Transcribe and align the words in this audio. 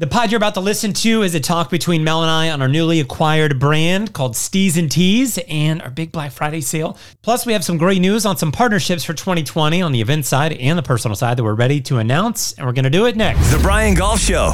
The 0.00 0.06
pod 0.06 0.30
you're 0.30 0.36
about 0.36 0.54
to 0.54 0.60
listen 0.60 0.92
to 0.92 1.22
is 1.22 1.34
a 1.34 1.40
talk 1.40 1.70
between 1.70 2.04
Mel 2.04 2.22
and 2.22 2.30
I 2.30 2.50
on 2.50 2.62
our 2.62 2.68
newly 2.68 3.00
acquired 3.00 3.58
brand 3.58 4.12
called 4.12 4.34
Steez 4.34 4.78
and 4.78 4.88
Tees 4.88 5.40
and 5.48 5.82
our 5.82 5.90
big 5.90 6.12
Black 6.12 6.30
Friday 6.30 6.60
sale. 6.60 6.96
Plus, 7.22 7.44
we 7.44 7.52
have 7.52 7.64
some 7.64 7.78
great 7.78 8.00
news 8.00 8.24
on 8.24 8.36
some 8.36 8.52
partnerships 8.52 9.02
for 9.02 9.12
2020 9.12 9.82
on 9.82 9.90
the 9.90 10.00
event 10.00 10.24
side 10.24 10.52
and 10.52 10.78
the 10.78 10.84
personal 10.84 11.16
side 11.16 11.36
that 11.36 11.42
we're 11.42 11.52
ready 11.52 11.80
to 11.80 11.98
announce, 11.98 12.52
and 12.52 12.64
we're 12.64 12.74
going 12.74 12.84
to 12.84 12.90
do 12.90 13.06
it 13.06 13.16
next. 13.16 13.50
The 13.50 13.58
Brian 13.58 13.96
Golf 13.96 14.20
Show. 14.20 14.52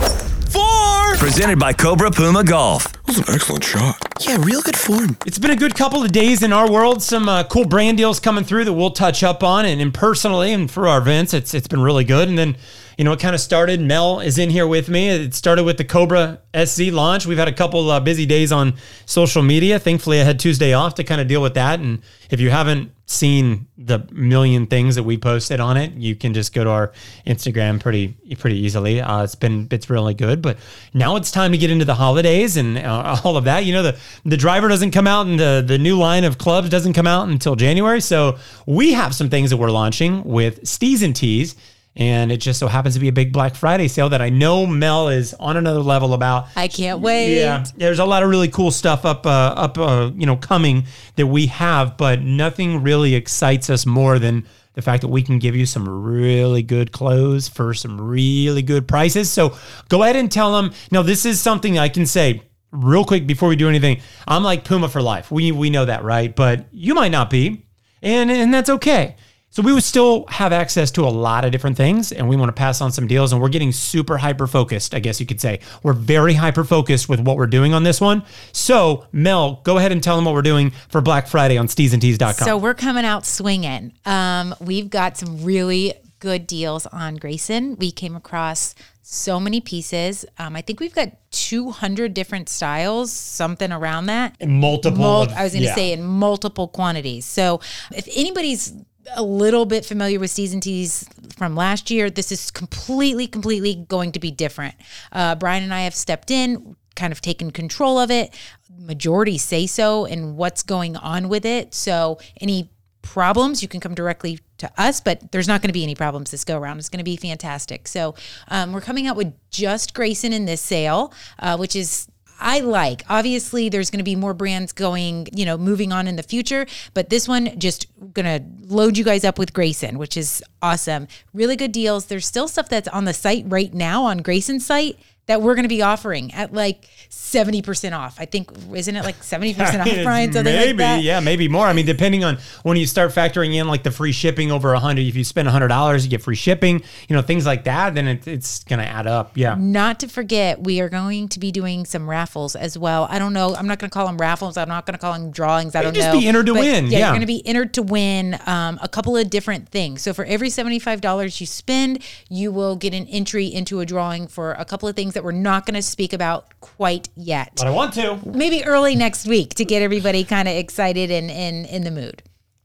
Four! 0.48 1.16
Presented 1.18 1.58
by 1.58 1.74
Cobra 1.74 2.10
Puma 2.10 2.42
Golf. 2.42 2.90
That 2.90 3.06
was 3.06 3.18
an 3.18 3.34
excellent 3.34 3.64
shot. 3.64 3.98
Yeah, 4.26 4.38
real 4.40 4.62
good 4.62 4.76
form. 4.76 5.14
It's 5.26 5.38
been 5.38 5.50
a 5.50 5.56
good 5.56 5.74
couple 5.74 6.02
of 6.02 6.10
days 6.10 6.42
in 6.42 6.54
our 6.54 6.72
world. 6.72 7.02
Some 7.02 7.28
uh, 7.28 7.44
cool 7.44 7.66
brand 7.66 7.98
deals 7.98 8.18
coming 8.18 8.44
through 8.44 8.64
that 8.64 8.72
we'll 8.72 8.92
touch 8.92 9.22
up 9.22 9.42
on, 9.42 9.66
and, 9.66 9.78
and 9.82 9.92
personally, 9.92 10.54
and 10.54 10.70
for 10.70 10.88
our 10.88 11.00
events, 11.00 11.34
it's 11.34 11.52
it's 11.52 11.68
been 11.68 11.82
really 11.82 12.04
good. 12.04 12.30
And 12.30 12.38
then 12.38 12.56
you 12.96 13.04
know, 13.04 13.12
it 13.12 13.20
kind 13.20 13.34
of 13.34 13.40
started. 13.40 13.80
Mel 13.80 14.20
is 14.20 14.38
in 14.38 14.50
here 14.50 14.66
with 14.66 14.88
me. 14.88 15.08
It 15.08 15.34
started 15.34 15.64
with 15.64 15.78
the 15.78 15.84
Cobra 15.84 16.40
SZ 16.54 16.92
launch. 16.92 17.26
We've 17.26 17.38
had 17.38 17.48
a 17.48 17.52
couple 17.52 17.90
uh, 17.90 18.00
busy 18.00 18.26
days 18.26 18.52
on 18.52 18.74
social 19.06 19.42
media. 19.42 19.78
Thankfully, 19.78 20.20
I 20.20 20.24
had 20.24 20.38
Tuesday 20.38 20.72
off 20.72 20.94
to 20.96 21.04
kind 21.04 21.20
of 21.20 21.26
deal 21.26 21.42
with 21.42 21.54
that. 21.54 21.80
And 21.80 22.02
if 22.30 22.40
you 22.40 22.50
haven't 22.50 22.92
seen 23.06 23.66
the 23.76 23.98
million 24.12 24.66
things 24.66 24.94
that 24.94 25.02
we 25.02 25.18
posted 25.18 25.60
on 25.60 25.76
it, 25.76 25.92
you 25.94 26.14
can 26.14 26.32
just 26.32 26.54
go 26.54 26.64
to 26.64 26.70
our 26.70 26.92
Instagram 27.26 27.80
pretty 27.80 28.16
pretty 28.38 28.58
easily. 28.58 29.00
Uh, 29.00 29.24
it's 29.24 29.34
been 29.34 29.68
it's 29.70 29.90
really 29.90 30.14
good. 30.14 30.40
But 30.40 30.58
now 30.94 31.16
it's 31.16 31.30
time 31.30 31.52
to 31.52 31.58
get 31.58 31.70
into 31.70 31.84
the 31.84 31.94
holidays 31.94 32.56
and 32.56 32.78
uh, 32.78 33.16
all 33.24 33.36
of 33.36 33.44
that. 33.44 33.64
You 33.64 33.74
know, 33.74 33.82
the 33.82 33.98
the 34.24 34.36
driver 34.36 34.68
doesn't 34.68 34.92
come 34.92 35.06
out, 35.06 35.26
and 35.26 35.38
the 35.38 35.64
the 35.66 35.78
new 35.78 35.98
line 35.98 36.24
of 36.24 36.38
clubs 36.38 36.68
doesn't 36.68 36.92
come 36.92 37.06
out 37.06 37.28
until 37.28 37.56
January. 37.56 38.00
So 38.00 38.38
we 38.66 38.92
have 38.92 39.14
some 39.14 39.28
things 39.28 39.50
that 39.50 39.56
we're 39.56 39.70
launching 39.70 40.22
with 40.24 40.62
Steez 40.62 41.02
and 41.02 41.14
Tees. 41.14 41.56
And 41.96 42.32
it 42.32 42.38
just 42.38 42.58
so 42.58 42.66
happens 42.66 42.94
to 42.94 43.00
be 43.00 43.06
a 43.06 43.12
big 43.12 43.32
Black 43.32 43.54
Friday 43.54 43.86
sale 43.86 44.08
that 44.08 44.20
I 44.20 44.28
know 44.28 44.66
Mel 44.66 45.08
is 45.08 45.32
on 45.34 45.56
another 45.56 45.80
level 45.80 46.12
about. 46.12 46.48
I 46.56 46.66
can't 46.66 47.00
wait. 47.00 47.38
Yeah, 47.38 47.64
there's 47.76 48.00
a 48.00 48.04
lot 48.04 48.24
of 48.24 48.30
really 48.30 48.48
cool 48.48 48.72
stuff 48.72 49.04
up, 49.04 49.26
uh, 49.26 49.54
up, 49.56 49.78
uh, 49.78 50.10
you 50.16 50.26
know, 50.26 50.36
coming 50.36 50.86
that 51.14 51.28
we 51.28 51.46
have, 51.46 51.96
but 51.96 52.20
nothing 52.20 52.82
really 52.82 53.14
excites 53.14 53.70
us 53.70 53.86
more 53.86 54.18
than 54.18 54.44
the 54.74 54.82
fact 54.82 55.02
that 55.02 55.08
we 55.08 55.22
can 55.22 55.38
give 55.38 55.54
you 55.54 55.66
some 55.66 55.88
really 55.88 56.62
good 56.62 56.90
clothes 56.90 57.48
for 57.48 57.74
some 57.74 58.00
really 58.00 58.62
good 58.62 58.88
prices. 58.88 59.30
So 59.30 59.56
go 59.88 60.02
ahead 60.02 60.16
and 60.16 60.30
tell 60.30 60.52
them. 60.60 60.72
Now, 60.90 61.02
this 61.02 61.24
is 61.24 61.40
something 61.40 61.78
I 61.78 61.88
can 61.88 62.06
say 62.06 62.42
real 62.72 63.04
quick 63.04 63.26
before 63.26 63.48
we 63.48 63.56
do 63.56 63.68
anything. 63.68 64.00
I'm 64.26 64.42
like 64.42 64.64
Puma 64.64 64.88
for 64.88 65.00
life. 65.00 65.30
We 65.30 65.52
we 65.52 65.70
know 65.70 65.84
that, 65.84 66.02
right? 66.02 66.34
But 66.34 66.66
you 66.72 66.94
might 66.94 67.12
not 67.12 67.30
be, 67.30 67.64
and 68.02 68.30
and 68.30 68.52
that's 68.52 68.68
okay. 68.68 69.16
So 69.54 69.62
we 69.62 69.72
would 69.72 69.84
still 69.84 70.26
have 70.30 70.52
access 70.52 70.90
to 70.90 71.02
a 71.02 71.08
lot 71.08 71.44
of 71.44 71.52
different 71.52 71.76
things 71.76 72.10
and 72.10 72.28
we 72.28 72.34
want 72.34 72.48
to 72.48 72.52
pass 72.52 72.80
on 72.80 72.90
some 72.90 73.06
deals 73.06 73.32
and 73.32 73.40
we're 73.40 73.48
getting 73.48 73.70
super 73.70 74.18
hyper 74.18 74.48
focused, 74.48 74.96
I 74.96 74.98
guess 74.98 75.20
you 75.20 75.26
could 75.26 75.40
say. 75.40 75.60
We're 75.84 75.92
very 75.92 76.34
hyper 76.34 76.64
focused 76.64 77.08
with 77.08 77.20
what 77.20 77.36
we're 77.36 77.46
doing 77.46 77.72
on 77.72 77.84
this 77.84 78.00
one. 78.00 78.24
So 78.50 79.06
Mel, 79.12 79.60
go 79.62 79.78
ahead 79.78 79.92
and 79.92 80.02
tell 80.02 80.16
them 80.16 80.24
what 80.24 80.34
we're 80.34 80.42
doing 80.42 80.72
for 80.88 81.00
Black 81.00 81.28
Friday 81.28 81.56
on 81.56 81.68
steezandtees.com. 81.68 82.44
So 82.44 82.56
we're 82.58 82.74
coming 82.74 83.04
out 83.04 83.24
swinging. 83.24 83.92
Um, 84.04 84.56
we've 84.60 84.90
got 84.90 85.16
some 85.16 85.44
really 85.44 85.94
good 86.18 86.48
deals 86.48 86.86
on 86.86 87.16
Greyson. 87.20 87.78
We 87.78 87.92
came 87.92 88.16
across 88.16 88.74
so 89.02 89.38
many 89.38 89.60
pieces. 89.60 90.24
Um, 90.36 90.56
I 90.56 90.62
think 90.62 90.80
we've 90.80 90.94
got 90.96 91.10
200 91.30 92.12
different 92.12 92.48
styles, 92.48 93.12
something 93.12 93.70
around 93.70 94.06
that. 94.06 94.34
In 94.40 94.58
multiple. 94.58 94.98
Mul- 94.98 95.22
of- 95.22 95.32
I 95.32 95.44
was 95.44 95.52
going 95.52 95.62
to 95.62 95.68
yeah. 95.68 95.74
say 95.76 95.92
in 95.92 96.02
multiple 96.02 96.66
quantities. 96.66 97.24
So 97.24 97.60
if 97.92 98.08
anybody's 98.16 98.72
a 99.14 99.22
little 99.22 99.66
bit 99.66 99.84
familiar 99.84 100.18
with 100.18 100.30
Steez 100.30 100.52
and 100.52 100.62
Tees 100.62 101.06
from 101.36 101.56
last 101.56 101.90
year, 101.90 102.10
this 102.10 102.32
is 102.32 102.50
completely, 102.50 103.26
completely 103.26 103.74
going 103.74 104.12
to 104.12 104.20
be 104.20 104.30
different. 104.30 104.74
Uh, 105.12 105.34
Brian 105.34 105.62
and 105.62 105.74
I 105.74 105.82
have 105.82 105.94
stepped 105.94 106.30
in, 106.30 106.76
kind 106.96 107.12
of 107.12 107.20
taken 107.20 107.50
control 107.50 107.98
of 107.98 108.10
it. 108.10 108.34
Majority 108.76 109.38
say 109.38 109.66
so 109.66 110.04
and 110.04 110.36
what's 110.36 110.62
going 110.62 110.96
on 110.96 111.28
with 111.28 111.44
it. 111.44 111.74
So 111.74 112.18
any 112.40 112.70
problems, 113.02 113.62
you 113.62 113.68
can 113.68 113.80
come 113.80 113.94
directly 113.94 114.40
to 114.58 114.70
us, 114.78 115.00
but 115.00 115.30
there's 115.32 115.48
not 115.48 115.60
going 115.60 115.68
to 115.68 115.74
be 115.74 115.82
any 115.82 115.94
problems 115.94 116.30
this 116.30 116.44
go 116.44 116.58
around. 116.58 116.78
It's 116.78 116.88
going 116.88 116.98
to 116.98 117.04
be 117.04 117.16
fantastic. 117.16 117.86
So 117.86 118.14
um, 118.48 118.72
we're 118.72 118.80
coming 118.80 119.06
out 119.06 119.16
with 119.16 119.34
just 119.50 119.94
Greyson 119.94 120.32
in 120.32 120.46
this 120.46 120.60
sale, 120.60 121.12
uh, 121.38 121.56
which 121.56 121.76
is 121.76 122.08
I 122.44 122.60
like. 122.60 123.02
Obviously, 123.08 123.70
there's 123.70 123.90
going 123.90 123.98
to 123.98 124.04
be 124.04 124.14
more 124.14 124.34
brands 124.34 124.70
going, 124.72 125.28
you 125.32 125.46
know, 125.46 125.56
moving 125.56 125.92
on 125.92 126.06
in 126.06 126.16
the 126.16 126.22
future, 126.22 126.66
but 126.92 127.08
this 127.08 127.26
one 127.26 127.58
just 127.58 127.86
going 128.12 128.26
to 128.26 128.72
load 128.72 128.98
you 128.98 129.04
guys 129.04 129.24
up 129.24 129.38
with 129.38 129.54
Greyson, 129.54 129.96
which 129.96 130.14
is 130.14 130.42
awesome. 130.60 131.08
Really 131.32 131.56
good 131.56 131.72
deals. 131.72 132.06
There's 132.06 132.26
still 132.26 132.46
stuff 132.46 132.68
that's 132.68 132.88
on 132.88 133.06
the 133.06 133.14
site 133.14 133.46
right 133.48 133.72
now 133.72 134.04
on 134.04 134.20
Greyson's 134.20 134.66
site 134.66 134.98
that 135.26 135.40
we're 135.40 135.54
going 135.54 135.64
to 135.64 135.68
be 135.68 135.82
offering 135.82 136.32
at 136.34 136.52
like 136.52 136.88
70% 137.10 137.96
off. 137.98 138.16
I 138.20 138.26
think, 138.26 138.50
isn't 138.74 138.94
it 138.94 139.04
like 139.04 139.16
70% 139.20 139.80
off, 139.80 139.86
Brian? 140.04 140.32
Something 140.32 140.54
maybe, 140.54 140.82
like 140.82 141.02
yeah, 141.02 141.20
maybe 141.20 141.48
more. 141.48 141.66
I 141.66 141.72
mean, 141.72 141.86
depending 141.86 142.24
on 142.24 142.38
when 142.62 142.76
you 142.76 142.86
start 142.86 143.12
factoring 143.12 143.54
in 143.54 143.66
like 143.66 143.82
the 143.82 143.90
free 143.90 144.12
shipping 144.12 144.52
over 144.52 144.74
a 144.74 144.78
hundred, 144.78 145.06
if 145.06 145.16
you 145.16 145.24
spend 145.24 145.48
a 145.48 145.50
hundred 145.50 145.68
dollars, 145.68 146.04
you 146.04 146.10
get 146.10 146.22
free 146.22 146.36
shipping, 146.36 146.82
you 147.08 147.16
know, 147.16 147.22
things 147.22 147.46
like 147.46 147.64
that, 147.64 147.94
then 147.94 148.06
it, 148.06 148.26
it's 148.28 148.64
going 148.64 148.80
to 148.80 148.86
add 148.86 149.06
up. 149.06 149.32
Yeah. 149.36 149.56
Not 149.58 150.00
to 150.00 150.08
forget, 150.08 150.62
we 150.62 150.80
are 150.80 150.88
going 150.88 151.28
to 151.28 151.40
be 151.40 151.50
doing 151.52 151.86
some 151.86 152.08
raffles 152.08 152.54
as 152.54 152.76
well. 152.76 153.06
I 153.10 153.18
don't 153.18 153.32
know. 153.32 153.54
I'm 153.54 153.66
not 153.66 153.78
going 153.78 153.88
to 153.90 153.94
call 153.94 154.06
them 154.06 154.18
raffles. 154.18 154.56
I'm 154.56 154.68
not 154.68 154.84
going 154.86 154.92
to 154.94 155.00
call 155.00 155.14
them 155.14 155.30
drawings. 155.30 155.74
I 155.74 155.82
don't 155.82 155.94
just 155.94 156.12
know. 156.12 156.20
be 156.20 156.26
entered 156.26 156.46
to 156.46 156.54
But 156.54 156.60
win, 156.60 156.86
Yeah, 156.86 156.98
yeah. 156.98 157.06
you're 157.06 157.12
going 157.14 157.20
to 157.20 157.26
be 157.26 157.46
entered 157.46 157.74
to 157.74 157.82
win 157.82 158.38
um, 158.46 158.78
a 158.82 158.88
couple 158.88 159.16
of 159.16 159.30
different 159.30 159.68
things. 159.70 160.02
So 160.02 160.12
for 160.12 160.24
every 160.24 160.48
$75 160.48 161.40
you 161.40 161.46
spend, 161.46 162.02
you 162.28 162.52
will 162.52 162.76
get 162.76 162.92
an 162.92 163.06
entry 163.06 163.46
into 163.46 163.80
a 163.80 163.86
drawing 163.86 164.26
for 164.26 164.52
a 164.52 164.64
couple 164.64 164.88
of 164.88 164.96
things 164.96 165.13
that 165.14 165.24
we're 165.24 165.32
not 165.32 165.66
going 165.66 165.74
to 165.74 165.82
speak 165.82 166.12
about 166.12 166.60
quite 166.60 167.08
yet. 167.16 167.52
But 167.56 167.66
I 167.66 167.70
want 167.70 167.94
to. 167.94 168.18
Maybe 168.24 168.64
early 168.64 168.94
next 168.94 169.26
week 169.26 169.54
to 169.54 169.64
get 169.64 169.82
everybody 169.82 170.24
kind 170.24 170.48
of 170.48 170.54
excited 170.54 171.10
and, 171.10 171.30
and 171.30 171.66
in 171.66 171.84
the 171.84 171.90
mood. 171.90 172.22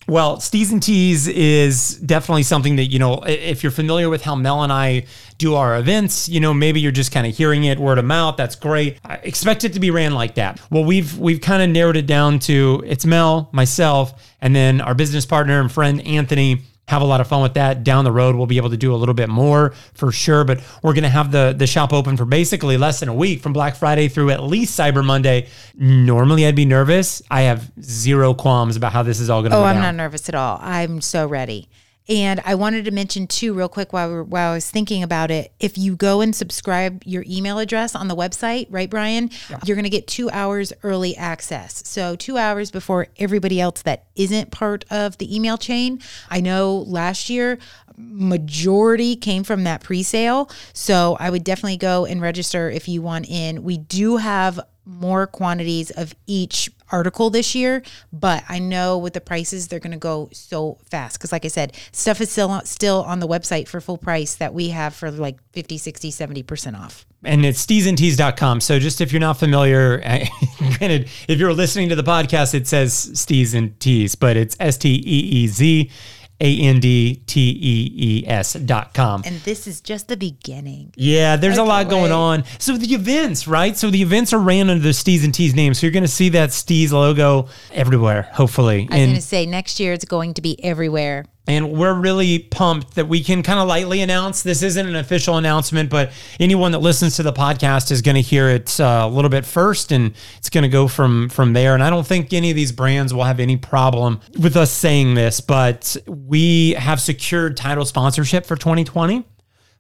Well, 0.08 0.38
Steez 0.38 0.72
and 0.72 0.82
Tees 0.82 1.28
is 1.28 1.98
definitely 1.98 2.42
something 2.42 2.78
that, 2.78 2.86
you 2.86 2.98
know, 2.98 3.22
if 3.28 3.62
you're 3.62 3.72
familiar 3.72 4.10
with 4.10 4.24
how 4.24 4.34
Mel 4.34 4.64
and 4.64 4.74
I 4.74 5.06
do 5.38 5.54
our 5.54 5.78
events, 5.78 6.28
you 6.28 6.40
know, 6.40 6.52
maybe 6.52 6.82
you're 6.82 6.92
just 6.92 7.12
kind 7.12 7.28
of 7.28 7.38
hearing 7.38 7.66
it 7.66 7.78
word 7.78 8.00
of 8.00 8.06
mouth. 8.06 8.36
That's 8.36 8.56
great. 8.56 9.00
I 9.06 9.16
expect 9.18 9.66
it 9.66 9.74
to 9.74 9.80
be 9.80 9.92
ran 9.92 10.16
like 10.16 10.34
that. 10.36 10.60
Well, 10.72 10.84
we've 10.84 11.16
we've 11.20 11.42
kind 11.42 11.62
of 11.62 11.70
narrowed 11.70 11.96
it 11.96 12.08
down 12.08 12.40
to 12.40 12.84
it's 12.88 13.06
Mel, 13.06 13.50
myself, 13.52 14.36
and 14.42 14.56
then 14.56 14.82
our 14.82 14.96
business 14.96 15.28
partner 15.28 15.62
and 15.62 15.72
friend 15.72 16.02
Anthony 16.08 16.64
have 16.90 17.04
a 17.04 17.06
lot 17.06 17.22
of 17.22 17.28
fun 17.28 17.42
with 17.44 17.54
that. 17.54 17.84
Down 17.84 18.04
the 18.04 18.12
road, 18.12 18.36
we'll 18.36 18.48
be 18.48 18.58
able 18.58 18.72
to 18.72 18.78
do 18.78 18.94
a 18.94 18.98
little 18.98 19.14
bit 19.14 19.30
more 19.30 19.74
for 19.94 20.12
sure. 20.12 20.44
But 20.44 20.60
we're 20.82 20.94
going 20.94 21.04
to 21.04 21.10
have 21.10 21.32
the 21.32 21.54
the 21.56 21.68
shop 21.68 21.94
open 21.94 22.18
for 22.18 22.26
basically 22.26 22.78
less 22.78 23.00
than 23.00 23.10
a 23.10 23.14
week 23.14 23.42
from 23.42 23.54
Black 23.54 23.76
Friday 23.76 24.08
through 24.08 24.32
at 24.32 24.42
least 24.44 24.78
Cyber 24.78 25.06
Monday. 25.06 25.48
Normally, 25.76 26.46
I'd 26.48 26.56
be 26.56 26.66
nervous. 26.66 27.22
I 27.30 27.42
have 27.42 27.72
zero 27.82 28.34
qualms 28.34 28.76
about 28.76 28.92
how 28.92 29.04
this 29.04 29.20
is 29.20 29.30
all 29.30 29.42
going 29.42 29.52
to. 29.52 29.58
Oh, 29.58 29.62
go 29.62 29.66
I'm 29.66 29.76
down. 29.76 29.84
not 29.84 29.96
nervous 30.04 30.28
at 30.30 30.36
all. 30.36 30.58
I'm 30.62 31.00
so 31.02 31.28
ready. 31.28 31.70
And 32.10 32.42
I 32.44 32.56
wanted 32.56 32.86
to 32.86 32.92
mention 32.92 33.28
too, 33.28 33.54
real 33.54 33.70
quick, 33.70 33.94
while, 33.94 34.10
we 34.10 34.16
were, 34.16 34.24
while 34.24 34.52
I 34.52 34.56
was 34.56 34.70
thinking 34.70 35.04
about 35.04 35.30
it, 35.30 35.52
if 35.60 35.78
you 35.78 35.96
go 35.96 36.22
and 36.22 36.36
subscribe 36.36 37.04
your 37.06 37.24
email 37.28 37.60
address 37.60 37.94
on 37.94 38.08
the 38.08 38.16
website, 38.16 38.66
right, 38.72 38.90
Brian, 38.90 39.30
you're 39.64 39.76
going 39.76 39.84
to 39.84 39.92
get 39.92 40.08
two 40.08 40.30
hours 40.32 40.74
early 40.82 41.16
access. 41.16 41.88
So 41.88 42.16
two 42.16 42.38
hours 42.38 42.72
before 42.72 43.08
everybody 43.18 43.62
else 43.62 43.84
that 43.84 44.06
isn't 44.16 44.50
part 44.50 44.86
of 44.90 45.20
the 45.20 45.34
email 45.34 45.58
chain. 45.58 46.02
I 46.30 46.42
know 46.42 46.80
last 46.88 47.30
year 47.30 47.60
majority 47.96 49.16
came 49.16 49.44
from 49.44 49.66
that 49.66 49.84
pre-sale. 49.84 50.50
So 50.74 51.18
i 51.20 51.30
would 51.30 51.44
definitely 51.44 51.78
go 51.78 52.06
and 52.06 52.22
register 52.22 52.70
if 52.70 52.88
you 52.88 53.02
want 53.02 53.30
in. 53.30 53.64
We 53.64 53.78
do 53.78 54.18
have 54.18 54.60
more 54.86 55.28
quantities 55.28 55.92
of 55.92 56.16
each 56.26 56.72
article 56.92 57.30
this 57.30 57.56
year 57.56 57.82
but 58.12 58.44
i 58.50 58.60
know 58.60 58.98
with 58.98 59.14
the 59.14 59.22
prices 59.22 59.68
they're 59.68 59.80
going 59.80 59.92
to 59.92 59.98
go 59.98 60.30
so 60.32 60.78
fast. 60.90 61.18
Because 61.18 61.32
like 61.32 61.46
i 61.46 61.48
said 61.48 61.76
stuff 61.92 62.22
is 62.22 62.32
still 62.32 62.62
still 62.66 63.04
on 63.04 63.20
the 63.20 63.28
website 63.28 63.68
for 63.68 63.82
full 63.82 63.98
price 63.98 64.36
that 64.36 64.54
we 64.54 64.70
have 64.70 64.94
for 64.96 65.12
like 65.12 65.38
50 65.54 65.78
60 65.78 66.12
70% 66.12 66.80
off. 66.80 67.06
And 67.24 67.46
it's 67.46 67.66
steezandtees.com. 67.66 68.62
So 68.62 68.80
just 68.80 69.02
if 69.02 69.12
you're 69.12 69.20
not 69.20 69.38
familiar, 69.38 69.98
granted, 70.78 71.10
if 71.28 71.38
you're 71.38 71.54
listening 71.54 71.90
to 71.90 71.96
the 71.96 72.04
podcast, 72.04 72.54
it 72.54 72.68
says 72.68 72.94
Steez 72.94 73.54
and 73.54 73.78
Tees, 73.80 74.16
but 74.16 74.38
it's 74.38 74.56
S 74.60 74.78
T 74.78 74.90
E 74.90 75.20
E 75.44 75.48
Z 75.48 75.92
A 76.42 76.60
N 76.62 76.80
D 76.80 77.22
T 77.26 77.40
E 77.50 77.94
E 78.24 78.28
S 78.28 78.54
dot 78.54 78.94
com. 78.94 79.24
and 79.26 79.40
this 79.42 79.68
is 79.68 79.82
just 79.82 80.08
the 80.08 80.18
beginning 80.18 80.94
Yeah, 80.96 81.36
there's 81.36 81.58
a 81.58 81.64
lot 81.64 81.90
going 81.90 82.04
wait. 82.04 82.12
on. 82.12 82.44
So 82.60 82.78
the 82.78 82.94
events, 82.94 83.48
right? 83.48 83.76
So 83.76 83.90
the 83.90 84.02
events 84.02 84.34
are 84.34 84.40
ran 84.40 84.70
under 84.70 84.82
the 84.84 84.90
Steez 84.90 85.24
and 85.24 85.34
Tees 85.34 85.54
name. 85.56 85.74
So 85.74 85.86
you're 85.86 85.92
going 85.92 86.04
to 86.04 86.08
see 86.08 86.30
that 86.30 86.50
Steez 86.50 86.92
logo 86.92 87.48
everywhere, 87.74 88.24
hopefully. 88.34 88.88
i 88.90 88.94
was 88.94 89.00
And 89.02 89.10
going 89.12 89.16
to 89.16 89.22
say 89.22 89.46
next 89.46 89.80
year 89.80 89.94
it's 89.94 90.06
going 90.06 90.34
to 90.36 90.42
be 90.42 90.64
everywhere 90.64 91.26
and 91.50 91.72
we're 91.72 91.96
really 91.96 92.38
pumped 92.38 92.94
that 92.94 93.08
we 93.08 93.24
can 93.24 93.42
kind 93.42 93.60
of 93.60 93.68
lightly 93.68 94.02
announce 94.02 94.44
this 94.44 94.62
isn't 94.62 94.88
an 94.88 94.96
official 94.96 95.36
announcement, 95.36 95.90
but 95.90 96.12
anyone 96.40 96.72
that 96.74 96.80
listens 96.80 97.16
to 97.16 97.24
the 97.24 97.34
podcast 97.34 97.90
is 97.90 98.04
going 98.04 98.14
to 98.14 98.22
hear 98.22 98.50
it 98.50 98.80
uh, 98.80 99.02
a 99.06 99.10
little 99.10 99.32
bit 99.32 99.48
first, 99.48 99.92
and 99.92 100.14
it's 100.38 100.52
going 100.52 100.62
to 100.62 100.70
go 100.70 100.88
from 100.88 101.28
from 101.28 101.54
there. 101.54 101.74
And 101.74 101.82
I 101.82 101.90
don't 101.90 102.06
think 102.06 102.34
any 102.34 102.52
of 102.52 102.56
these 102.56 102.72
brands 102.72 103.16
will 103.16 103.24
have 103.24 103.40
any 103.40 103.58
problem 103.58 104.22
with 104.40 104.56
us 104.56 104.72
saying 104.72 105.16
this, 105.16 105.42
but 105.42 105.98
we 106.06 106.74
have 106.74 107.02
secured 107.02 107.58
title 107.58 107.84
sponsorship 107.84 108.46
for 108.46 108.56
2020 108.56 109.26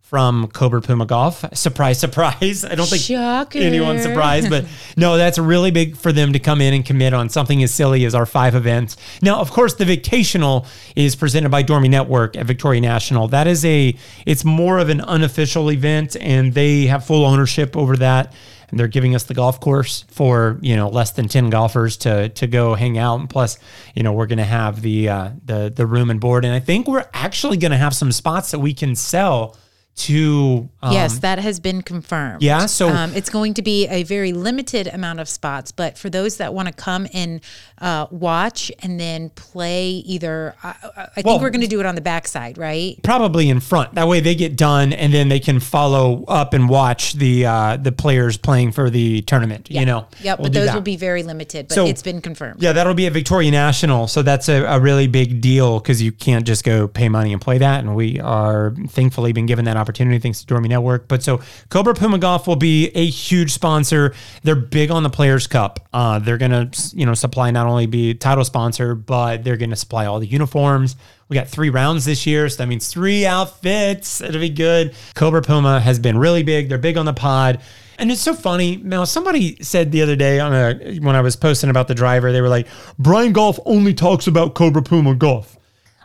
from 0.09 0.47
Cobra 0.47 0.81
Puma 0.81 1.06
Golf. 1.06 1.45
Surprise, 1.53 2.00
surprise. 2.00 2.65
I 2.65 2.73
don't 2.73 2.88
think 2.88 3.03
Shocker. 3.03 3.59
anyone's 3.59 4.01
surprised, 4.01 4.50
but 4.50 4.65
no, 4.97 5.17
that's 5.17 5.38
really 5.38 5.69
big 5.69 5.95
for 5.95 6.11
them 6.11 6.33
to 6.33 6.39
come 6.39 6.61
in 6.61 6.73
and 6.73 6.83
commit 6.83 7.13
on 7.13 7.29
something 7.29 7.61
as 7.61 7.71
silly 7.71 8.06
as 8.06 8.15
our 8.15 8.25
five 8.25 8.56
events. 8.56 8.97
Now, 9.21 9.39
of 9.39 9.51
course, 9.51 9.75
the 9.75 9.85
Victational 9.85 10.65
is 10.95 11.15
presented 11.15 11.50
by 11.50 11.61
Dormy 11.61 11.89
Network 11.89 12.35
at 12.35 12.47
Victoria 12.47 12.81
National. 12.81 13.27
That 13.27 13.45
is 13.45 13.63
a, 13.63 13.95
it's 14.25 14.44
more 14.44 14.79
of 14.79 14.89
an 14.89 15.00
unofficial 15.01 15.69
event 15.71 16.17
and 16.19 16.55
they 16.55 16.88
have 16.88 17.05
full 17.05 17.23
ownership 17.23 17.77
over 17.77 17.95
that 17.97 18.33
and 18.71 18.79
they're 18.79 18.88
giving 18.88 19.13
us 19.13 19.25
the 19.25 19.35
golf 19.35 19.59
course 19.59 20.05
for 20.09 20.57
you 20.62 20.75
know 20.75 20.89
less 20.89 21.12
than 21.12 21.27
10 21.27 21.50
golfers 21.50 21.97
to 21.97 22.29
to 22.29 22.45
go 22.45 22.75
hang 22.75 23.00
out 23.00 23.19
and 23.19 23.27
plus 23.27 23.57
you 23.95 24.03
know 24.03 24.13
we're 24.13 24.27
going 24.27 24.38
to 24.38 24.44
have 24.44 24.83
the 24.83 25.09
uh, 25.09 25.29
the 25.44 25.73
the 25.75 25.88
room 25.88 26.12
and 26.12 26.19
board 26.19 26.45
and 26.45 26.53
i 26.53 26.59
think 26.59 26.88
we're 26.88 27.09
actually 27.12 27.57
going 27.57 27.71
to 27.71 27.77
have 27.77 27.95
some 27.95 28.12
spots 28.12 28.51
that 28.51 28.59
we 28.59 28.71
can 28.71 28.95
sell 28.95 29.57
to 30.00 30.69
um, 30.81 30.94
yes, 30.94 31.19
that 31.19 31.40
has 31.40 31.60
been 31.60 31.81
confirmed. 31.81 32.42
Yeah, 32.42 32.66
so- 32.66 32.90
um, 32.90 33.13
it's 33.13 33.30
going 33.30 33.54
to 33.56 33.62
be 33.62 33.88
a 33.88 34.04
very 34.04 34.31
limited 34.34 34.88
amount 34.88 35.19
of 35.19 35.28
spots, 35.28 35.72
but 35.72 35.98
for 35.98 36.10
those 36.10 36.38
that 36.38 36.54
want 36.54 36.68
to 36.68 36.74
come 36.74 37.07
and 37.13 37.42
uh, 37.80 38.07
watch 38.12 38.72
and 38.81 39.00
then 39.00 39.30
play, 39.31 39.90
either 39.90 40.56
I, 40.63 40.75
I 40.98 41.06
think 41.07 41.28
Well- 41.28 41.40
we're 41.40 41.50
going 41.50 41.62
to 41.62 41.68
do 41.68 41.80
it 41.80 41.86
on 41.86 41.96
the 41.96 42.01
backside, 42.01 42.57
right? 42.57 42.98
probably 43.04 43.50
in 43.50 43.60
front 43.60 43.94
that 43.96 44.07
way 44.07 44.19
they 44.19 44.36
get 44.36 44.56
done 44.56 44.94
and 44.94 45.13
then 45.13 45.30
they 45.30 45.40
can 45.40 45.60
follow 45.60 46.24
up 46.28 46.54
and 46.54 46.69
watch 46.69 47.13
the 47.13 47.46
uh 47.46 47.75
the 47.78 47.92
players 47.92 48.38
playing 48.38 48.72
for 48.72 48.90
the 48.90 49.22
tournament 49.24 49.69
you 49.69 49.86
know 49.86 50.07
Yep, 50.22 50.40
We'll 50.40 50.46
but 50.46 50.54
those 50.54 50.68
that. 50.68 50.75
will 50.75 50.81
be 50.81 50.96
very 50.96 51.24
limited. 51.24 51.68
But 51.68 51.75
So- 51.75 51.86
it's 51.88 52.01
been 52.01 52.22
confirmed. 52.22 52.62
Yeah, 52.62 52.72
that'll 52.74 52.94
be 52.94 53.07
at 53.07 53.13
Victoria 53.13 53.51
National. 53.51 54.07
So 54.07 54.22
that's 54.22 54.48
a, 54.50 54.63
a 54.63 54.80
really 54.80 55.07
big 55.07 55.42
deal 55.42 55.80
because 55.80 56.01
you 56.01 56.12
can't 56.12 56.46
just 56.46 56.63
go 56.63 56.88
pay 56.88 57.10
money 57.10 57.31
and 57.34 57.42
play 57.42 57.57
that. 57.57 57.80
And 57.84 57.96
we 57.96 58.19
are 58.19 58.74
thankfully 58.90 59.31
been 59.34 59.46
given 59.46 59.66
that 59.66 59.75
opportunity 59.78 59.88
thanks 59.94 60.39
to 60.39 60.45
Dormy 60.45 60.69
Network. 60.69 61.07
But 61.07 61.24
so 61.24 61.41
Cobra 61.69 61.94
Puma 61.94 62.18
Golf 62.18 62.47
will 62.47 62.56
be 62.56 62.89
a 62.89 63.06
huge 63.06 63.51
sponsor. 63.51 64.13
They're 64.44 64.56
big 64.56 64.91
on 64.91 65.03
the 65.03 65.09
Players 65.09 65.47
Cup. 65.47 65.88
Uh, 65.94 66.19
they're 66.19 66.38
gonna 66.38 66.71
you 66.94 67.06
know 67.06 67.13
supply 67.13 67.51
not 67.51 67.68
only 67.68 67.86
be 67.86 68.13
title 68.13 68.44
sponsor, 68.45 68.95
but 68.95 69.44
they're 69.44 69.57
gonna 69.57 69.75
supply 69.75 70.06
all 70.06 70.19
the 70.19 70.27
uniforms. 70.27 70.95
We 71.30 71.36
got 71.36 71.47
three 71.47 71.69
rounds 71.69 72.06
this 72.06 72.25
year, 72.25 72.50
so 72.50 72.57
that 72.57 72.68
means 72.68 72.88
three 72.88 73.25
outfits. 73.25 74.19
It'll 74.19 74.41
be 74.41 74.50
good. 74.50 74.95
Cobra 75.13 75.41
Puma 75.44 75.80
has 75.80 76.00
been 76.00 76.18
really 76.18 76.41
big. 76.41 76.69
They're 76.69 76.80
big 76.80 76.97
on 76.97 77.06
the 77.06 77.13
pod. 77.13 77.62
And 78.00 78.09
it's 78.12 78.21
so 78.21 78.33
funny. 78.33 78.77
Now, 78.77 79.03
somebody 79.03 79.62
said 79.62 79.91
the 79.91 80.01
other 80.01 80.15
day 80.15 80.39
on 80.39 80.53
a 80.53 81.00
when 81.00 81.15
I 81.15 81.21
was 81.21 81.36
posting 81.36 81.69
about 81.69 81.89
the 81.89 81.94
driver, 81.94 82.31
they 82.31 82.41
were 82.41 82.50
like, 82.50 82.68
Brian 82.97 83.33
Golf 83.33 83.59
only 83.65 83.94
talks 83.94 84.25
about 84.25 84.56
Cobra 84.56 84.81
Puma 84.81 85.13
golf. 85.15 85.57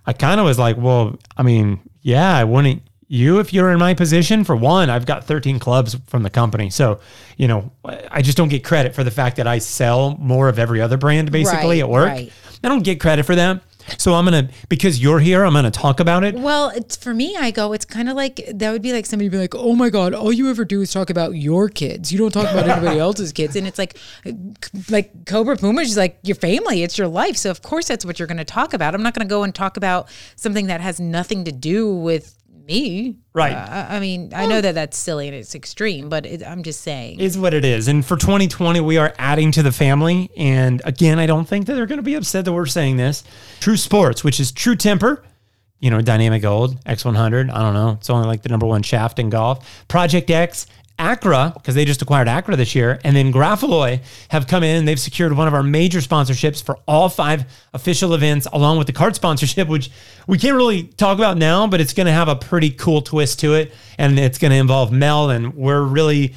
I 0.05 0.13
kind 0.13 0.41
of 0.41 0.45
was 0.45 0.59
like, 0.59 0.77
well, 0.77 1.17
I 1.37 1.43
mean, 1.43 1.81
yeah, 2.03 2.37
I 2.37 2.45
wouldn't 2.45 2.83
you 3.09 3.39
if 3.39 3.53
you're 3.53 3.71
in 3.71 3.79
my 3.79 3.95
position. 3.95 4.45
For 4.45 4.57
one, 4.57 4.91
I've 4.91 5.07
got 5.07 5.25
13 5.25 5.59
clubs 5.59 5.97
from 6.07 6.23
the 6.23 6.31
company. 6.31 6.71
So, 6.71 7.01
you 7.37 7.49
know, 7.49 7.71
I 7.85 8.23
just 8.23 8.37
don't 8.37 8.49
get 8.49 8.65
credit 8.65 8.95
for 8.95 9.05
the 9.05 9.11
fact 9.11 9.37
that 9.37 9.47
I 9.47 9.59
sell 9.59 10.17
more 10.19 10.49
of 10.49 10.59
every 10.59 10.81
other 10.81 10.97
brand 10.97 11.31
basically 11.31 11.81
Right, 11.81 11.85
at 11.85 11.89
work. 11.89 12.09
right. 12.09 12.33
I 12.63 12.69
don't 12.69 12.83
get 12.83 12.99
credit 13.01 13.25
for 13.27 13.35
that. 13.35 13.63
So 13.99 14.15
I'm 14.15 14.25
gonna 14.25 14.49
because 14.71 15.03
you're 15.03 15.19
here, 15.21 15.45
I'm 15.45 15.53
gonna 15.53 15.71
talk 15.71 16.01
about 16.01 16.25
it. 16.25 16.35
Well, 16.35 16.71
it's 16.71 16.97
for 16.97 17.13
me. 17.13 17.37
I 17.39 17.51
go. 17.51 17.75
It's 17.75 17.85
kind 17.85 18.09
of 18.09 18.17
like 18.17 18.41
that 18.55 18.73
would 18.73 18.81
be 18.81 18.95
like 18.95 19.05
somebody 19.05 19.29
be 19.29 19.37
like, 19.37 19.55
"Oh 19.55 19.75
my 19.75 19.91
god, 19.91 20.15
all 20.15 20.33
you 20.33 20.49
ever 20.49 20.65
do 20.65 20.81
is 20.81 20.91
talk 20.91 21.11
about 21.11 21.33
your 21.37 21.69
kids. 21.69 22.11
You 22.11 22.17
don't 22.19 22.31
talk 22.33 22.51
about 22.51 22.67
anybody 22.67 22.99
else's 23.09 23.31
kids." 23.31 23.57
And 23.57 23.67
it's 23.67 23.77
like, 23.79 23.99
like 24.91 25.27
Cobra 25.27 25.57
Puma 25.57 25.83
is 25.83 25.97
like 25.99 26.19
your 26.23 26.35
family. 26.37 26.83
It's 26.83 26.97
your 26.97 27.09
life. 27.09 27.37
So 27.37 27.51
of 27.51 27.61
course 27.61 27.89
that's 27.89 28.05
what 28.05 28.19
you're 28.19 28.29
going 28.29 28.39
to 28.39 28.45
talk 28.47 28.73
about. 28.73 28.95
I'm 28.95 29.03
not 29.03 29.15
going 29.15 29.27
to 29.27 29.31
go 29.31 29.43
and 29.43 29.55
talk 29.55 29.77
about 29.77 30.09
something 30.37 30.67
that 30.69 30.81
has 30.81 30.99
nothing 30.99 31.45
to 31.45 31.53
do 31.53 31.95
with 31.95 32.35
me. 32.65 33.17
Right. 33.33 33.53
Uh, 33.53 33.87
I 33.91 34.01
mean, 34.01 34.33
I 34.35 34.47
know 34.47 34.61
that 34.61 34.75
that's 34.75 34.97
silly 34.97 35.29
and 35.29 35.37
it's 35.37 35.55
extreme, 35.55 36.09
but 36.09 36.27
it, 36.27 36.43
I'm 36.47 36.63
just 36.63 36.81
saying. 36.81 37.21
is 37.21 37.37
what 37.37 37.55
it 37.55 37.65
is. 37.65 37.89
And 37.89 38.05
for 38.05 38.17
2020, 38.17 38.81
we 38.81 38.97
are 38.97 39.15
adding 39.19 39.53
to 39.53 39.63
the 39.63 39.73
family. 39.73 40.31
And 40.37 40.83
again, 40.85 41.19
I 41.19 41.27
don't 41.27 41.47
think 41.47 41.67
that 41.67 41.75
they're 41.75 41.87
going 41.87 41.99
to 41.99 42.03
be 42.03 42.15
upset 42.15 42.45
that 42.45 42.53
we're 42.53 42.67
saying 42.67 42.97
this. 42.97 43.25
True 43.61 43.77
Sports, 43.77 44.25
which 44.25 44.41
is 44.41 44.53
True 44.53 44.77
Temper, 44.77 45.25
you 45.81 45.91
know, 45.91 46.01
Dynamic 46.01 46.43
Gold, 46.43 46.83
X100. 46.85 47.53
I 47.53 47.63
don't 47.63 47.75
know. 47.75 47.91
It's 47.91 48.11
only 48.11 48.27
like 48.27 48.43
the 48.43 48.49
number 48.49 48.67
one 48.67 48.83
shaft 48.83 49.19
in 49.19 49.31
golf. 49.31 49.87
Project 49.89 50.31
X, 50.31 50.67
ACCRA, 50.99 51.55
because 51.55 51.75
they 51.75 51.85
just 51.85 52.03
acquired 52.03 52.29
ACCRA 52.29 52.57
this 52.57 52.75
year, 52.75 53.01
and 53.05 53.17
then 53.17 53.33
Graphalloy 53.33 54.01
have 54.29 54.47
come 54.47 54.63
in 54.63 54.77
and 54.77 54.89
they've 54.89 55.01
secured 55.01 55.37
one 55.37 55.49
of 55.49 55.55
our 55.55 55.63
major 55.63 55.99
sponsorships 55.99 56.63
for 56.63 56.79
all 56.87 57.09
five 57.09 57.45
official 57.73 58.15
events, 58.15 58.47
along 58.53 58.79
with 58.79 58.87
the 58.87 58.93
card 58.93 59.15
sponsorship, 59.23 59.69
which 59.69 59.91
we 60.27 60.39
can't 60.39 60.57
really 60.57 60.85
talk 60.85 61.19
about 61.19 61.37
now, 61.37 61.67
but 61.67 61.81
it's 61.81 61.93
going 61.93 62.07
to 62.07 62.13
have 62.13 62.29
a 62.29 62.37
pretty 62.37 62.71
cool 62.71 63.03
twist 63.03 63.41
to 63.41 63.55
it. 63.55 63.73
And 63.99 64.19
it's 64.19 64.39
going 64.39 64.51
to 64.51 64.57
involve 64.57 64.93
Mel, 64.93 65.31
and 65.31 65.55
we're 65.55 65.83
really 65.83 66.35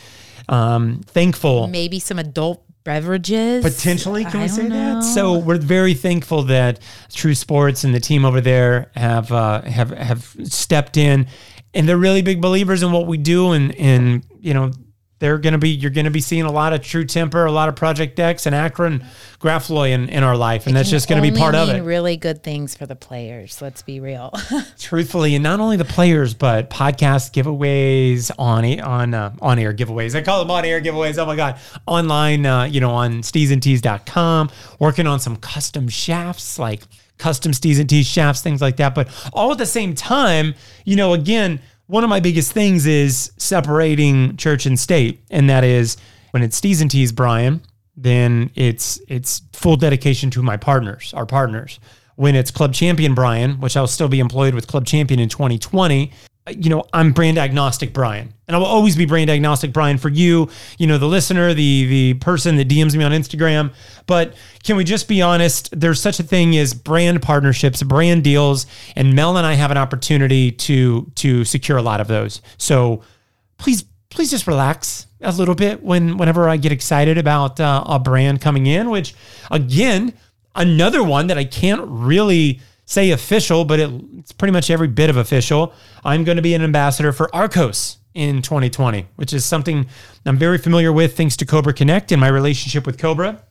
um, 0.50 1.02
thankful 1.08 1.68
Maybe 1.68 2.00
some 2.00 2.20
adult 2.20 2.64
beverages. 2.88 3.64
Potentially, 3.66 4.24
can 4.24 4.38
I 4.38 4.44
we 4.44 4.48
say 4.48 4.62
don't 4.62 4.72
that? 4.72 5.02
So 5.02 5.38
we're 5.38 5.58
very 5.58 5.94
thankful 5.94 6.44
that 6.44 6.80
True 7.14 7.36
Sports 7.36 7.84
and 7.84 7.94
the 7.94 8.00
team 8.00 8.24
over 8.24 8.40
there 8.40 8.92
have 8.96 9.32
uh, 9.32 9.62
have 9.64 9.90
have 9.92 10.36
stepped 10.44 10.96
in, 10.96 11.28
and 11.74 11.88
they're 11.88 11.98
really 11.98 12.22
big 12.22 12.42
believers 12.42 12.84
in 12.84 12.92
what 12.92 13.08
we 13.08 13.18
do, 13.18 13.52
and 13.52 13.76
and 13.76 14.26
you 14.40 14.54
know 14.54 14.72
they're 15.20 15.40
gonna 15.40 15.58
be 15.58 15.70
you're 15.70 15.92
gonna 15.92 16.12
be 16.12 16.22
seeing 16.22 16.44
a 16.44 16.52
lot 16.52 16.74
of 16.74 16.82
True 16.82 17.06
Temper, 17.06 17.46
a 17.46 17.52
lot 17.52 17.70
of 17.70 17.76
Project 17.76 18.20
X 18.20 18.46
and 18.46 18.54
Akron 18.54 19.04
Graphalloy 19.40 19.90
in, 19.92 20.10
in 20.10 20.24
our 20.24 20.38
life, 20.38 20.68
and 20.68 20.76
that's 20.76 20.90
just 20.90 21.10
gonna 21.10 21.22
be 21.22 21.30
Only 21.30 21.40
part 21.40 21.56
of 21.56 21.70
it. 21.70 21.82
Really 21.82 22.18
good 22.18 22.44
things 22.44 22.76
for 22.76 22.86
the 22.86 22.96
players. 22.96 23.62
Let's 23.62 23.82
be 23.82 24.00
real. 24.00 24.32
Truthfully, 24.78 25.34
and 25.34 25.44
not 25.44 25.60
only 25.60 25.78
the 25.78 25.86
players, 25.86 26.34
but 26.34 26.70
podcast 26.70 27.34
giveaways 27.34 28.30
on 28.38 28.80
on 28.80 29.14
uh, 29.14 29.36
on 29.42 29.58
air 29.58 29.74
giveaways. 29.74 30.16
I 30.16 30.22
call 30.22 30.40
them 30.40 30.52
on 30.52 30.66
air 30.66 30.82
giveaways. 30.82 31.18
Oh 31.18 31.26
my 31.26 31.36
god, 31.36 31.60
online, 31.88 32.46
uh, 32.46 32.66
you 32.66 32.80
know, 32.80 32.92
on 32.92 33.22
steezandtees.com, 33.22 34.52
working 34.80 35.08
on 35.08 35.20
some 35.20 35.36
custom 35.38 35.90
shafts 35.90 36.60
like 36.60 36.84
custom 37.18 37.52
steez 37.52 37.80
and 37.80 37.90
tees 37.90 38.08
shafts, 38.08 38.42
things 38.42 38.62
like 38.62 38.78
that. 38.78 38.96
But 38.96 39.10
all 39.34 39.52
at 39.52 39.58
the 39.58 39.66
same 39.66 39.96
time, 39.96 40.56
you 40.86 40.96
know, 40.96 41.14
again, 41.14 41.60
one 41.88 42.04
of 42.04 42.10
my 42.10 42.20
biggest 42.20 42.52
things 42.52 42.86
is 42.86 43.32
separating 43.38 44.38
church 44.38 44.66
and 44.66 44.80
state, 44.80 45.24
and 45.30 45.50
that 45.50 45.64
is 45.64 45.98
when 46.32 46.44
it's 46.44 46.60
steez 46.60 46.82
and 46.82 46.92
tees, 46.92 47.12
Brian. 47.12 47.62
Then 47.96 48.52
it's 48.56 49.00
it's 49.08 49.42
full 49.54 49.76
dedication 49.76 50.30
to 50.32 50.44
my 50.44 50.58
partners, 50.58 51.14
our 51.16 51.26
partners 51.26 51.80
when 52.18 52.36
it's 52.36 52.50
Club 52.50 52.74
Champion 52.74 53.14
Brian, 53.14 53.60
which 53.60 53.78
I'll 53.78 53.88
still 53.88 54.08
be 54.08 54.20
employed 54.20 54.56
with 54.56 54.68
Club 54.68 54.88
Champion 54.88 55.20
in 55.20 55.30
2020, 55.30 56.12
you 56.50 56.70
know, 56.70 56.86
I'm 56.94 57.12
brand 57.12 57.38
agnostic 57.38 57.94
Brian. 57.94 58.34
And 58.48 58.56
I 58.56 58.60
will 58.60 58.66
always 58.66 58.96
be 58.96 59.06
brand 59.06 59.30
agnostic 59.30 59.74
Brian 59.74 59.98
for 59.98 60.10
you, 60.10 60.50
you 60.78 60.88
know, 60.88 60.98
the 60.98 61.08
listener, 61.08 61.54
the 61.54 61.86
the 61.86 62.14
person 62.16 62.56
that 62.58 62.70
DMs 62.70 62.96
me 62.96 63.04
on 63.04 63.12
Instagram. 63.12 63.74
But 64.06 64.36
can 64.64 64.78
we 64.78 64.84
just 64.84 65.08
be 65.08 65.22
honest? 65.22 65.70
There's 65.78 66.02
such 66.02 66.20
a 66.20 66.24
thing 66.24 66.56
as 66.58 66.74
brand 66.74 67.22
partnerships, 67.22 67.84
brand 67.84 68.24
deals, 68.24 68.66
and 68.96 69.14
Mel 69.14 69.38
and 69.38 69.46
I 69.46 69.54
have 69.54 69.72
an 69.72 69.78
opportunity 69.78 70.52
to 70.52 71.12
to 71.16 71.44
secure 71.44 71.78
a 71.78 71.82
lot 71.82 72.00
of 72.00 72.08
those. 72.08 72.42
So 72.58 73.04
please 73.58 73.84
please 74.10 74.32
just 74.32 74.48
relax 74.48 75.08
a 75.22 75.32
little 75.32 75.56
bit 75.56 75.84
when 75.84 76.18
whenever 76.18 76.48
I 76.48 76.58
get 76.58 76.72
excited 76.72 77.18
about 77.18 77.60
uh, 77.60 77.84
a 77.86 78.00
brand 78.00 78.42
coming 78.42 78.66
in, 78.66 78.90
which 78.90 79.14
again, 79.52 80.14
another 80.56 81.04
one 81.04 81.28
that 81.28 81.38
I 81.38 81.44
can't 81.44 81.82
really 81.86 82.62
say 82.88 83.12
official, 83.12 83.66
but 83.66 83.80
it, 83.80 83.92
it's 84.18 84.32
pretty 84.32 84.54
much 84.54 84.72
every 84.72 84.88
bit 84.88 85.10
of 85.10 85.18
official. 85.18 85.74
I'm 86.04 86.24
going 86.24 86.38
to 86.38 86.42
be 86.42 86.56
an 86.56 86.64
ambassador 86.64 87.12
for 87.12 87.28
Arccos 87.28 87.98
in 88.14 88.42
2020, 88.42 89.06
which 89.18 89.34
is 89.34 89.46
something 89.46 89.86
I'm 90.26 90.38
very 90.38 90.58
familiar 90.58 90.92
with 90.92 91.16
thanks 91.16 91.38
to 91.38 91.46
Cobra 91.46 91.74
Connect 91.74 92.12
and 92.12 92.20
my 92.20 92.30
relationship 92.30 92.88
with 92.88 92.98
Cobra. 92.98 93.44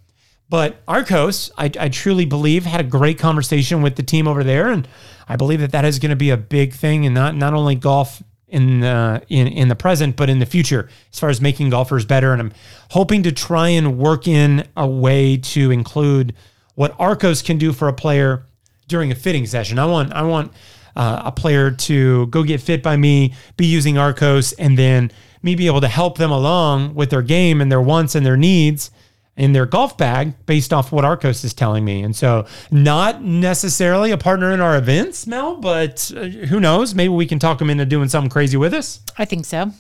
But 0.49 0.85
Arccos, 0.87 1.51
I, 1.59 1.71
I 1.79 1.89
truly 1.91 2.25
believe, 2.25 2.65
had 2.65 2.81
a 2.81 2.85
great 2.85 3.19
conversation 3.19 3.83
with 3.83 3.97
the 3.97 4.03
team 4.03 4.27
over 4.27 4.43
there, 4.43 4.69
and 4.69 4.89
I 5.29 5.37
believe 5.37 5.61
that 5.61 5.73
that 5.73 5.85
is 5.85 5.99
going 5.99 6.11
to 6.11 6.17
be 6.17 6.31
a 6.31 6.37
big 6.37 6.73
thing, 6.73 7.05
and 7.05 7.15
not 7.15 7.35
not 7.35 7.53
only 7.53 7.75
golf 7.75 8.23
in 8.47 8.81
the 8.81 9.23
in 9.29 9.49
in 9.49 9.69
the 9.69 9.75
present, 9.75 10.17
but 10.17 10.31
in 10.31 10.39
the 10.39 10.47
future, 10.47 10.89
as 11.13 11.19
far 11.19 11.31
as 11.31 11.41
making 11.41 11.71
golfers 11.71 12.05
better. 12.05 12.33
And 12.33 12.41
I'm 12.41 12.53
hoping 12.91 13.25
to 13.25 13.33
try 13.33 13.71
and 13.71 13.99
work 13.99 14.29
in 14.29 14.69
a 14.77 14.87
way 14.87 15.37
to 15.37 15.73
include 15.73 16.33
what 16.77 16.97
Arccos 16.97 17.45
can 17.45 17.59
do 17.59 17.73
for 17.73 17.89
a 17.89 17.93
player 17.93 18.47
during 18.89 19.11
a 19.11 19.15
fitting 19.15 19.47
session. 19.47 19.79
I 19.79 19.87
want 19.87 20.13
I 20.13 20.23
want 20.23 20.53
uh, 20.95 21.23
a 21.27 21.33
player 21.33 21.71
to 21.71 22.27
go 22.27 22.43
get 22.43 22.61
fit 22.61 22.83
by 22.83 22.97
me, 22.97 23.35
be 23.57 23.67
using 23.67 23.97
Arccos, 23.97 24.55
and 24.59 24.79
then 24.79 25.11
me 25.43 25.55
be 25.55 25.67
able 25.67 25.81
to 25.83 25.89
help 25.89 26.19
them 26.19 26.31
along 26.31 26.95
with 26.95 27.11
their 27.11 27.23
game 27.23 27.61
and 27.61 27.71
their 27.71 27.81
wants 27.81 28.15
and 28.15 28.25
their 28.25 28.37
needs 28.37 28.91
in 29.37 29.53
their 29.53 29.67
golf 29.67 29.99
bag 29.99 30.35
based 30.47 30.73
off 30.73 30.91
what 30.91 31.05
Arccos 31.05 31.45
is 31.45 31.53
telling 31.53 31.85
me. 31.85 32.03
And 32.03 32.17
so, 32.17 32.47
not 32.71 33.23
necessarily 33.23 34.11
a 34.11 34.19
partner 34.19 34.53
in 34.53 34.61
our 34.61 34.77
events, 34.77 35.27
Mel, 35.27 35.57
but 35.57 36.11
uh, 36.17 36.25
who 36.25 36.59
knows? 36.59 36.95
Maybe 36.95 37.13
we 37.13 37.27
can 37.27 37.39
talk 37.39 37.59
them 37.59 37.71
into 37.71 37.85
doing 37.85 38.09
something 38.09 38.31
crazy 38.31 38.57
with 38.57 38.73
us. 38.73 39.01
I 39.19 39.25
think 39.27 39.45
so. 39.45 39.73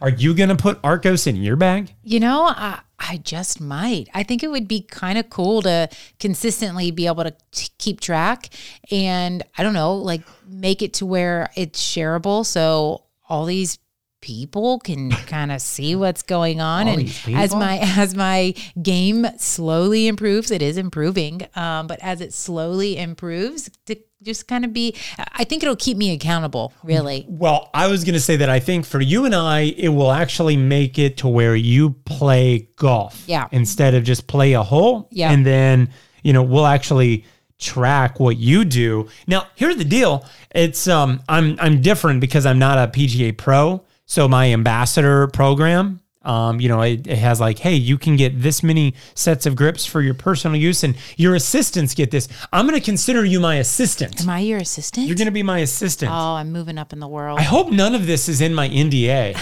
Are 0.00 0.10
you 0.10 0.34
going 0.34 0.48
to 0.48 0.56
put 0.56 0.80
Arccos 0.82 1.26
in 1.26 1.36
your 1.36 1.56
bag? 1.56 1.94
You 2.02 2.20
know, 2.20 2.42
I, 2.42 2.80
I 2.98 3.18
just 3.18 3.60
might. 3.60 4.08
I 4.14 4.22
think 4.22 4.42
it 4.42 4.50
would 4.50 4.68
be 4.68 4.82
kind 4.82 5.18
of 5.18 5.30
cool 5.30 5.62
to 5.62 5.88
consistently 6.18 6.90
be 6.90 7.06
able 7.06 7.24
to 7.24 7.34
t- 7.52 7.70
keep 7.78 8.00
track 8.00 8.50
and 8.90 9.42
I 9.56 9.62
don't 9.62 9.74
know, 9.74 9.94
like 9.94 10.22
make 10.46 10.82
it 10.82 10.94
to 10.94 11.06
where 11.06 11.50
it's 11.56 11.80
shareable. 11.80 12.44
So 12.44 13.04
all 13.28 13.44
these 13.44 13.78
people 14.20 14.78
can 14.78 15.10
kind 15.26 15.52
of 15.52 15.60
see 15.60 15.94
what's 15.94 16.22
going 16.22 16.60
on 16.60 16.88
All 16.88 16.98
and 16.98 17.08
as 17.28 17.54
my 17.54 17.78
as 17.82 18.14
my 18.14 18.54
game 18.80 19.26
slowly 19.38 20.08
improves 20.08 20.50
it 20.50 20.62
is 20.62 20.76
improving 20.76 21.46
um, 21.54 21.86
but 21.86 21.98
as 22.02 22.20
it 22.20 22.32
slowly 22.32 22.98
improves 22.98 23.70
to 23.86 23.96
just 24.22 24.48
kind 24.48 24.64
of 24.64 24.72
be 24.72 24.96
i 25.16 25.44
think 25.44 25.62
it'll 25.62 25.76
keep 25.76 25.96
me 25.96 26.12
accountable 26.12 26.72
really 26.82 27.24
Well, 27.28 27.70
I 27.72 27.86
was 27.86 28.04
going 28.04 28.14
to 28.14 28.20
say 28.20 28.36
that 28.36 28.48
I 28.48 28.58
think 28.60 28.84
for 28.84 29.00
you 29.00 29.24
and 29.24 29.34
I, 29.34 29.60
it 29.76 29.90
will 29.90 30.10
actually 30.10 30.56
make 30.56 30.98
it 30.98 31.18
to 31.18 31.28
where 31.28 31.54
you 31.54 31.90
play 32.04 32.68
golf. 32.76 33.24
Yeah. 33.26 33.46
Instead 33.52 33.94
of 33.94 34.02
just 34.04 34.26
play 34.26 34.54
a 34.54 34.62
hole. 34.62 35.08
Yeah. 35.10 35.30
And 35.30 35.46
then, 35.46 35.90
you 36.22 36.32
know, 36.32 36.42
we'll 36.42 36.66
actually 36.66 37.24
track 37.58 38.18
what 38.18 38.36
you 38.36 38.64
do. 38.64 39.08
Now, 39.26 39.46
here's 39.54 39.76
the 39.76 39.84
deal. 39.84 40.24
It's 40.54 40.88
um 40.88 41.20
I'm 41.28 41.56
I'm 41.60 41.80
different 41.80 42.20
because 42.20 42.46
I'm 42.46 42.58
not 42.58 42.78
a 42.78 42.90
PGA 42.90 43.36
pro. 43.36 43.84
So 44.10 44.26
my 44.26 44.52
ambassador 44.54 45.26
program, 45.26 46.00
um, 46.22 46.60
you 46.62 46.68
know, 46.70 46.80
it, 46.80 47.06
it 47.06 47.18
has 47.18 47.40
like, 47.40 47.58
hey, 47.58 47.74
you 47.74 47.98
can 47.98 48.16
get 48.16 48.40
this 48.40 48.62
many 48.62 48.94
sets 49.14 49.44
of 49.44 49.54
grips 49.54 49.84
for 49.84 50.00
your 50.00 50.14
personal 50.14 50.56
use, 50.56 50.82
and 50.82 50.96
your 51.18 51.34
assistants 51.34 51.94
get 51.94 52.10
this. 52.10 52.26
I'm 52.50 52.66
going 52.66 52.78
to 52.78 52.84
consider 52.84 53.22
you 53.22 53.38
my 53.38 53.56
assistant. 53.56 54.20
am 54.22 54.30
i 54.30 54.40
your 54.40 54.58
assistant 54.60 55.06
You're 55.06 55.16
going 55.16 55.26
to 55.26 55.30
be 55.32 55.42
my 55.42 55.58
assistant. 55.58 56.10
oh 56.10 56.34
i'm 56.34 56.50
moving 56.52 56.78
up 56.78 56.92
in 56.94 57.00
the 57.00 57.06
world 57.06 57.38
I 57.38 57.42
hope 57.42 57.70
none 57.70 57.94
of 57.94 58.06
this 58.06 58.28
is 58.30 58.40
in 58.40 58.54
my 58.54 58.68
NDA. 58.68 59.36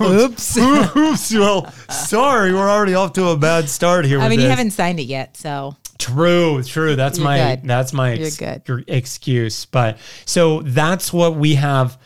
oops 0.00 0.56
Oops. 0.96 1.34
Well, 1.34 1.70
sorry, 1.88 2.52
we're 2.52 2.68
already 2.68 2.94
off 2.94 3.12
to 3.14 3.28
a 3.28 3.36
bad 3.36 3.68
start 3.68 4.04
here. 4.04 4.18
i 4.20 4.24
with 4.24 4.30
mean 4.30 4.40
you 4.40 4.46
this. 4.46 4.56
haven't 4.56 4.70
signed 4.72 4.98
it 5.00 5.04
yet 5.04 5.36
so 5.36 5.76
True, 5.96 6.62
true. 6.64 6.96
That's 6.96 7.18
You're 7.18 7.24
my 7.24 7.38
good. 7.56 7.68
that's 7.68 7.92
my 7.92 8.12
ex- 8.14 8.36
good. 8.36 8.84
excuse. 8.88 9.64
But 9.64 9.98
so 10.26 10.60
that's 10.62 11.12
what 11.12 11.36
we 11.36 11.54
have 11.54 11.96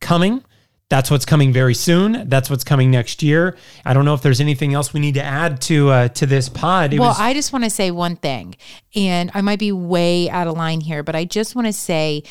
coming. 0.00 0.44
That's 0.90 1.10
what's 1.10 1.26
coming 1.26 1.52
very 1.52 1.74
soon. 1.74 2.28
That's 2.30 2.48
what's 2.48 2.64
coming 2.64 2.90
next 2.90 3.22
year. 3.22 3.58
I 3.84 3.92
don't 3.92 4.06
know 4.06 4.14
if 4.14 4.22
there's 4.22 4.40
anything 4.40 4.72
else 4.72 4.94
we 4.94 5.00
need 5.00 5.14
to 5.14 5.22
add 5.22 5.60
to 5.62 5.90
uh, 5.90 6.08
to 6.08 6.24
this 6.24 6.48
pod. 6.48 6.94
It 6.94 6.98
well, 6.98 7.10
was 7.10 7.20
I 7.20 7.34
just 7.34 7.52
want 7.52 7.64
to 7.64 7.70
say 7.70 7.90
one 7.90 8.16
thing, 8.16 8.56
and 8.94 9.30
I 9.34 9.42
might 9.42 9.58
be 9.58 9.70
way 9.70 10.30
out 10.30 10.46
of 10.46 10.56
line 10.56 10.80
here, 10.80 11.02
but 11.02 11.14
I 11.14 11.26
just 11.26 11.54
want 11.54 11.66
to 11.66 11.74
say 11.74 12.22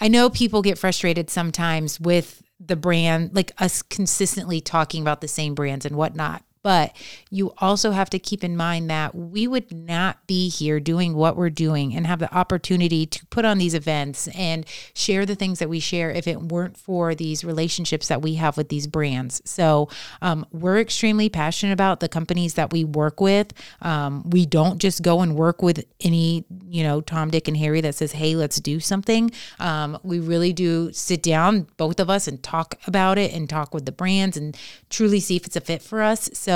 I 0.00 0.08
know 0.08 0.30
people 0.30 0.62
get 0.62 0.78
frustrated 0.78 1.30
sometimes 1.30 2.00
with 2.00 2.42
the 2.58 2.76
brand, 2.76 3.34
like 3.34 3.52
us 3.58 3.82
consistently 3.82 4.60
talking 4.60 5.02
about 5.02 5.20
the 5.20 5.28
same 5.28 5.54
brands 5.54 5.84
and 5.84 5.96
whatnot. 5.96 6.44
But 6.62 6.94
you 7.30 7.54
also 7.58 7.92
have 7.92 8.10
to 8.10 8.18
keep 8.18 8.44
in 8.44 8.56
mind 8.56 8.90
that 8.90 9.14
we 9.14 9.48
would 9.48 9.72
not 9.72 10.26
be 10.26 10.48
here 10.48 10.78
doing 10.78 11.14
what 11.14 11.36
we're 11.36 11.48
doing 11.48 11.94
and 11.94 12.06
have 12.06 12.18
the 12.18 12.34
opportunity 12.34 13.06
to 13.06 13.26
put 13.26 13.44
on 13.44 13.58
these 13.58 13.74
events 13.74 14.28
and 14.28 14.66
share 14.92 15.24
the 15.24 15.34
things 15.34 15.58
that 15.58 15.70
we 15.70 15.80
share 15.80 16.10
if 16.10 16.26
it 16.26 16.40
weren't 16.40 16.76
for 16.76 17.14
these 17.14 17.44
relationships 17.44 18.08
that 18.08 18.20
we 18.20 18.34
have 18.34 18.56
with 18.56 18.68
these 18.68 18.86
brands. 18.86 19.40
So 19.44 19.88
um, 20.20 20.44
we're 20.52 20.78
extremely 20.78 21.28
passionate 21.30 21.72
about 21.72 22.00
the 22.00 22.08
companies 22.08 22.54
that 22.54 22.72
we 22.72 22.84
work 22.84 23.20
with. 23.20 23.52
Um, 23.80 24.28
we 24.28 24.44
don't 24.44 24.78
just 24.78 25.02
go 25.02 25.20
and 25.20 25.36
work 25.36 25.62
with 25.62 25.84
any, 26.00 26.44
you 26.68 26.82
know, 26.82 27.00
Tom, 27.00 27.30
Dick, 27.30 27.48
and 27.48 27.56
Harry 27.56 27.80
that 27.80 27.94
says, 27.94 28.12
hey, 28.12 28.36
let's 28.36 28.60
do 28.60 28.80
something. 28.80 29.30
Um, 29.58 29.98
we 30.02 30.20
really 30.20 30.52
do 30.52 30.92
sit 30.92 31.22
down, 31.22 31.68
both 31.76 32.00
of 32.00 32.10
us, 32.10 32.28
and 32.28 32.42
talk 32.42 32.74
about 32.86 33.16
it 33.16 33.32
and 33.32 33.48
talk 33.48 33.72
with 33.72 33.86
the 33.86 33.92
brands 33.92 34.36
and 34.36 34.56
truly 34.90 35.20
see 35.20 35.36
if 35.36 35.46
it's 35.46 35.56
a 35.56 35.60
fit 35.60 35.80
for 35.80 36.02
us. 36.02 36.28
So, 36.34 36.49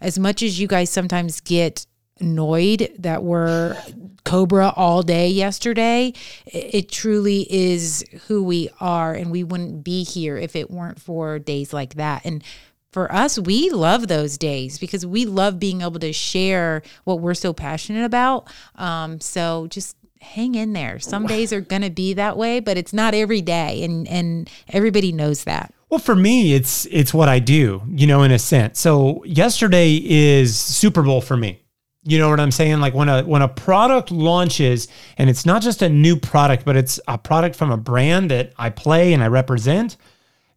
as 0.00 0.18
much 0.18 0.42
as 0.42 0.60
you 0.60 0.66
guys 0.66 0.90
sometimes 0.90 1.40
get 1.40 1.86
annoyed 2.20 2.92
that 2.98 3.22
we're 3.22 3.76
Cobra 4.24 4.72
all 4.76 5.02
day 5.02 5.28
yesterday, 5.28 6.12
it, 6.46 6.74
it 6.74 6.88
truly 6.90 7.46
is 7.50 8.04
who 8.26 8.42
we 8.42 8.68
are. 8.80 9.14
And 9.14 9.30
we 9.30 9.44
wouldn't 9.44 9.84
be 9.84 10.04
here 10.04 10.36
if 10.36 10.54
it 10.54 10.70
weren't 10.70 11.00
for 11.00 11.38
days 11.38 11.72
like 11.72 11.94
that. 11.94 12.22
And 12.24 12.44
for 12.92 13.12
us, 13.12 13.38
we 13.38 13.70
love 13.70 14.08
those 14.08 14.38
days 14.38 14.78
because 14.78 15.04
we 15.04 15.24
love 15.24 15.58
being 15.58 15.82
able 15.82 16.00
to 16.00 16.12
share 16.12 16.82
what 17.04 17.20
we're 17.20 17.34
so 17.34 17.52
passionate 17.52 18.04
about. 18.04 18.48
Um, 18.74 19.20
so 19.20 19.66
just 19.68 19.96
hang 20.20 20.54
in 20.54 20.72
there. 20.72 20.98
Some 20.98 21.26
days 21.26 21.52
are 21.52 21.60
going 21.60 21.82
to 21.82 21.90
be 21.90 22.14
that 22.14 22.36
way, 22.36 22.60
but 22.60 22.76
it's 22.76 22.92
not 22.92 23.14
every 23.14 23.40
day. 23.40 23.84
And, 23.84 24.08
and 24.08 24.50
everybody 24.68 25.12
knows 25.12 25.44
that. 25.44 25.72
Well, 25.90 25.98
for 25.98 26.14
me, 26.14 26.54
it's 26.54 26.86
it's 26.86 27.14
what 27.14 27.28
I 27.28 27.38
do, 27.38 27.82
you 27.90 28.06
know, 28.06 28.22
in 28.22 28.30
a 28.30 28.38
sense. 28.38 28.78
So 28.78 29.24
yesterday 29.24 30.00
is 30.04 30.56
Super 30.56 31.02
Bowl 31.02 31.20
for 31.20 31.36
me. 31.36 31.62
You 32.04 32.18
know 32.18 32.28
what 32.28 32.40
I'm 32.40 32.50
saying? 32.50 32.80
Like 32.80 32.94
when 32.94 33.08
a 33.08 33.22
when 33.22 33.42
a 33.42 33.48
product 33.48 34.10
launches 34.10 34.88
and 35.16 35.30
it's 35.30 35.46
not 35.46 35.62
just 35.62 35.82
a 35.82 35.88
new 35.88 36.16
product, 36.16 36.64
but 36.64 36.76
it's 36.76 37.00
a 37.08 37.16
product 37.16 37.56
from 37.56 37.70
a 37.70 37.76
brand 37.76 38.30
that 38.30 38.52
I 38.58 38.70
play 38.70 39.12
and 39.12 39.22
I 39.22 39.28
represent, 39.28 39.96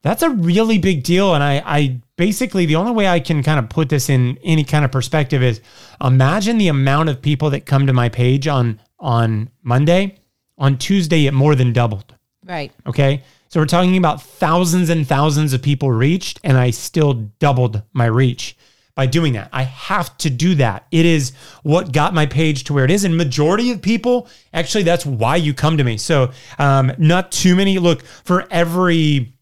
that's 0.02 0.22
a 0.22 0.30
really 0.30 0.78
big 0.78 1.04
deal. 1.04 1.34
And 1.34 1.44
I 1.44 1.62
I 1.66 2.02
basically 2.18 2.66
the 2.66 2.76
only 2.76 2.92
way 2.92 3.08
I 3.08 3.20
can 3.20 3.42
kind 3.42 3.60
of 3.60 3.70
put 3.70 3.90
this 3.90 4.10
in 4.10 4.38
any 4.44 4.64
kind 4.66 4.84
of 4.84 4.92
perspective 4.92 5.42
is 5.42 5.62
imagine 6.04 6.58
the 6.58 6.68
amount 6.68 7.10
of 7.10 7.22
people 7.22 7.50
that 7.52 7.66
come 7.66 7.88
to 7.88 7.94
my 7.94 8.10
page 8.10 8.48
on 8.48 8.82
on 9.00 9.50
Monday. 9.64 10.18
On 10.58 10.78
Tuesday, 10.78 11.26
it 11.26 11.34
more 11.34 11.56
than 11.56 11.74
doubled. 11.74 12.14
Right. 12.46 12.72
Okay. 12.86 13.24
So 13.52 13.60
we're 13.60 13.66
talking 13.66 13.98
about 13.98 14.22
thousands 14.22 14.90
and 14.90 15.06
thousands 15.06 15.52
of 15.52 15.62
people 15.62 15.92
reached, 15.92 16.40
and 16.42 16.58
I 16.58 16.70
still 16.70 17.14
doubled 17.40 17.84
my 17.92 18.06
reach 18.06 18.56
by 18.96 19.08
doing 19.08 19.34
that. 19.34 19.50
I 19.52 19.64
have 19.64 20.18
to 20.20 20.30
do 20.30 20.56
that. 20.56 20.88
It 20.90 21.06
is 21.06 21.34
what 21.62 21.92
got 21.92 22.14
my 22.14 22.26
page 22.26 22.64
to 22.66 22.74
where 22.74 22.86
it 22.86 22.92
is. 22.92 23.04
And 23.04 23.18
majority 23.18 23.70
of 23.72 23.82
people, 23.82 24.30
actually, 24.54 24.84
that's 24.84 25.06
why 25.06 25.36
you 25.36 25.54
come 25.54 25.76
to 25.76 25.84
me. 25.84 25.98
So 25.98 26.32
um, 26.60 26.94
not 26.98 27.34
too 27.34 27.58
many. 27.58 27.78
Look, 27.78 28.04
for 28.04 28.48
every 28.50 29.34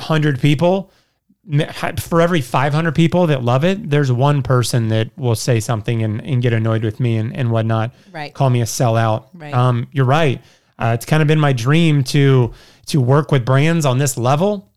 hundred 0.00 0.40
people, 0.40 0.90
for 2.00 2.20
every 2.20 2.40
500 2.40 2.92
people 2.92 3.28
that 3.28 3.44
love 3.44 3.64
it, 3.64 3.88
there's 3.88 4.10
one 4.10 4.42
person 4.42 4.88
that 4.88 5.16
will 5.16 5.36
say 5.36 5.60
something 5.60 6.02
and, 6.02 6.20
and 6.22 6.42
get 6.42 6.52
annoyed 6.52 6.82
with 6.82 6.98
me 6.98 7.16
and, 7.16 7.34
and 7.36 7.52
whatnot. 7.52 7.94
Right. 8.10 8.34
Call 8.34 8.50
me 8.50 8.62
a 8.62 8.66
sellout. 8.66 9.28
Right. 9.32 9.54
Um, 9.54 9.86
you're 9.92 10.06
right. 10.06 10.42
Uh, 10.78 10.92
it's 10.94 11.04
kind 11.04 11.22
of 11.22 11.28
been 11.28 11.40
my 11.40 11.52
dream 11.52 12.04
to 12.04 12.52
to 12.86 13.00
work 13.00 13.32
with 13.32 13.44
brands 13.44 13.84
on 13.84 13.98
this 13.98 14.16
level. 14.16 14.72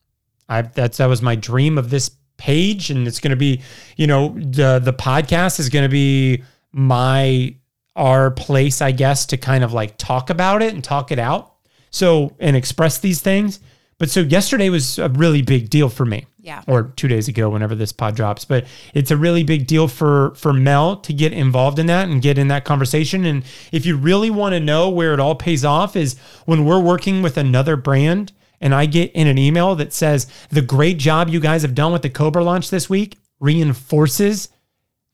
I 0.50 0.64
that's 0.64 0.98
that 0.98 1.06
was 1.08 1.22
my 1.22 1.36
dream 1.36 1.78
of 1.78 1.90
this 1.90 2.12
page, 2.38 2.90
and 2.90 3.08
it's 3.08 3.20
going 3.20 3.32
to 3.32 3.38
be, 3.38 3.62
you 3.98 4.08
know, 4.08 4.30
the 4.30 4.80
the 4.80 4.94
podcast 4.94 5.60
is 5.60 5.70
going 5.70 5.84
to 5.84 5.90
be 5.90 6.44
my 6.72 7.56
our 7.96 8.32
place, 8.32 8.82
I 8.82 8.92
guess, 8.92 9.26
to 9.28 9.38
kind 9.38 9.64
of 9.64 9.74
like 9.74 9.98
talk 9.98 10.30
about 10.30 10.62
it 10.62 10.74
and 10.74 10.84
talk 10.84 11.12
it 11.12 11.20
out. 11.20 11.54
So 11.92 12.36
and 12.40 12.56
express 12.56 13.00
these 13.00 13.22
things. 13.22 13.60
But 13.98 14.10
so 14.10 14.22
yesterday 14.22 14.70
was 14.70 14.98
a 14.98 15.10
really 15.10 15.44
big 15.44 15.70
deal 15.70 15.88
for 15.88 16.06
me 16.06 16.26
Yeah. 16.44 16.64
or 16.68 16.92
two 16.96 17.08
days 17.08 17.28
ago 17.28 17.50
whenever 17.50 17.76
this 17.76 17.92
pod 17.92 18.16
drops 18.16 18.46
but 18.46 18.66
it's 18.96 19.12
a 19.12 19.18
really 19.18 19.44
big 19.44 19.68
deal 19.68 19.88
for 19.88 20.34
for 20.36 20.52
mel 20.54 20.96
to 20.98 21.14
get 21.14 21.34
involved 21.34 21.78
in 21.78 21.86
that 21.86 22.10
and 22.10 22.22
get 22.22 22.38
in 22.40 22.48
that 22.48 22.66
conversation 22.66 23.26
and 23.26 23.44
if 23.72 23.86
you 23.86 23.96
really 23.96 24.32
want 24.32 24.54
to 24.54 24.60
know 24.60 24.90
where 24.90 25.14
it 25.14 25.20
all 25.20 25.36
pays 25.36 25.64
off 25.64 25.96
is 25.96 26.18
when 26.46 26.66
we're 26.66 26.80
working 26.80 27.22
with 27.22 27.38
another 27.38 27.76
brand 27.76 28.32
and 28.60 28.74
i 28.74 28.88
get 28.88 29.12
in 29.12 29.28
an 29.28 29.38
email 29.38 29.76
that 29.76 29.94
says 29.94 30.26
the 30.50 30.62
great 30.64 30.98
job 30.98 31.30
you 31.30 31.40
guys 31.40 31.62
have 31.62 31.76
done 31.76 31.94
with 31.94 32.02
the 32.02 32.10
cobra 32.10 32.44
launch 32.44 32.72
this 32.72 32.90
week 32.90 33.18
reinforces 33.40 34.50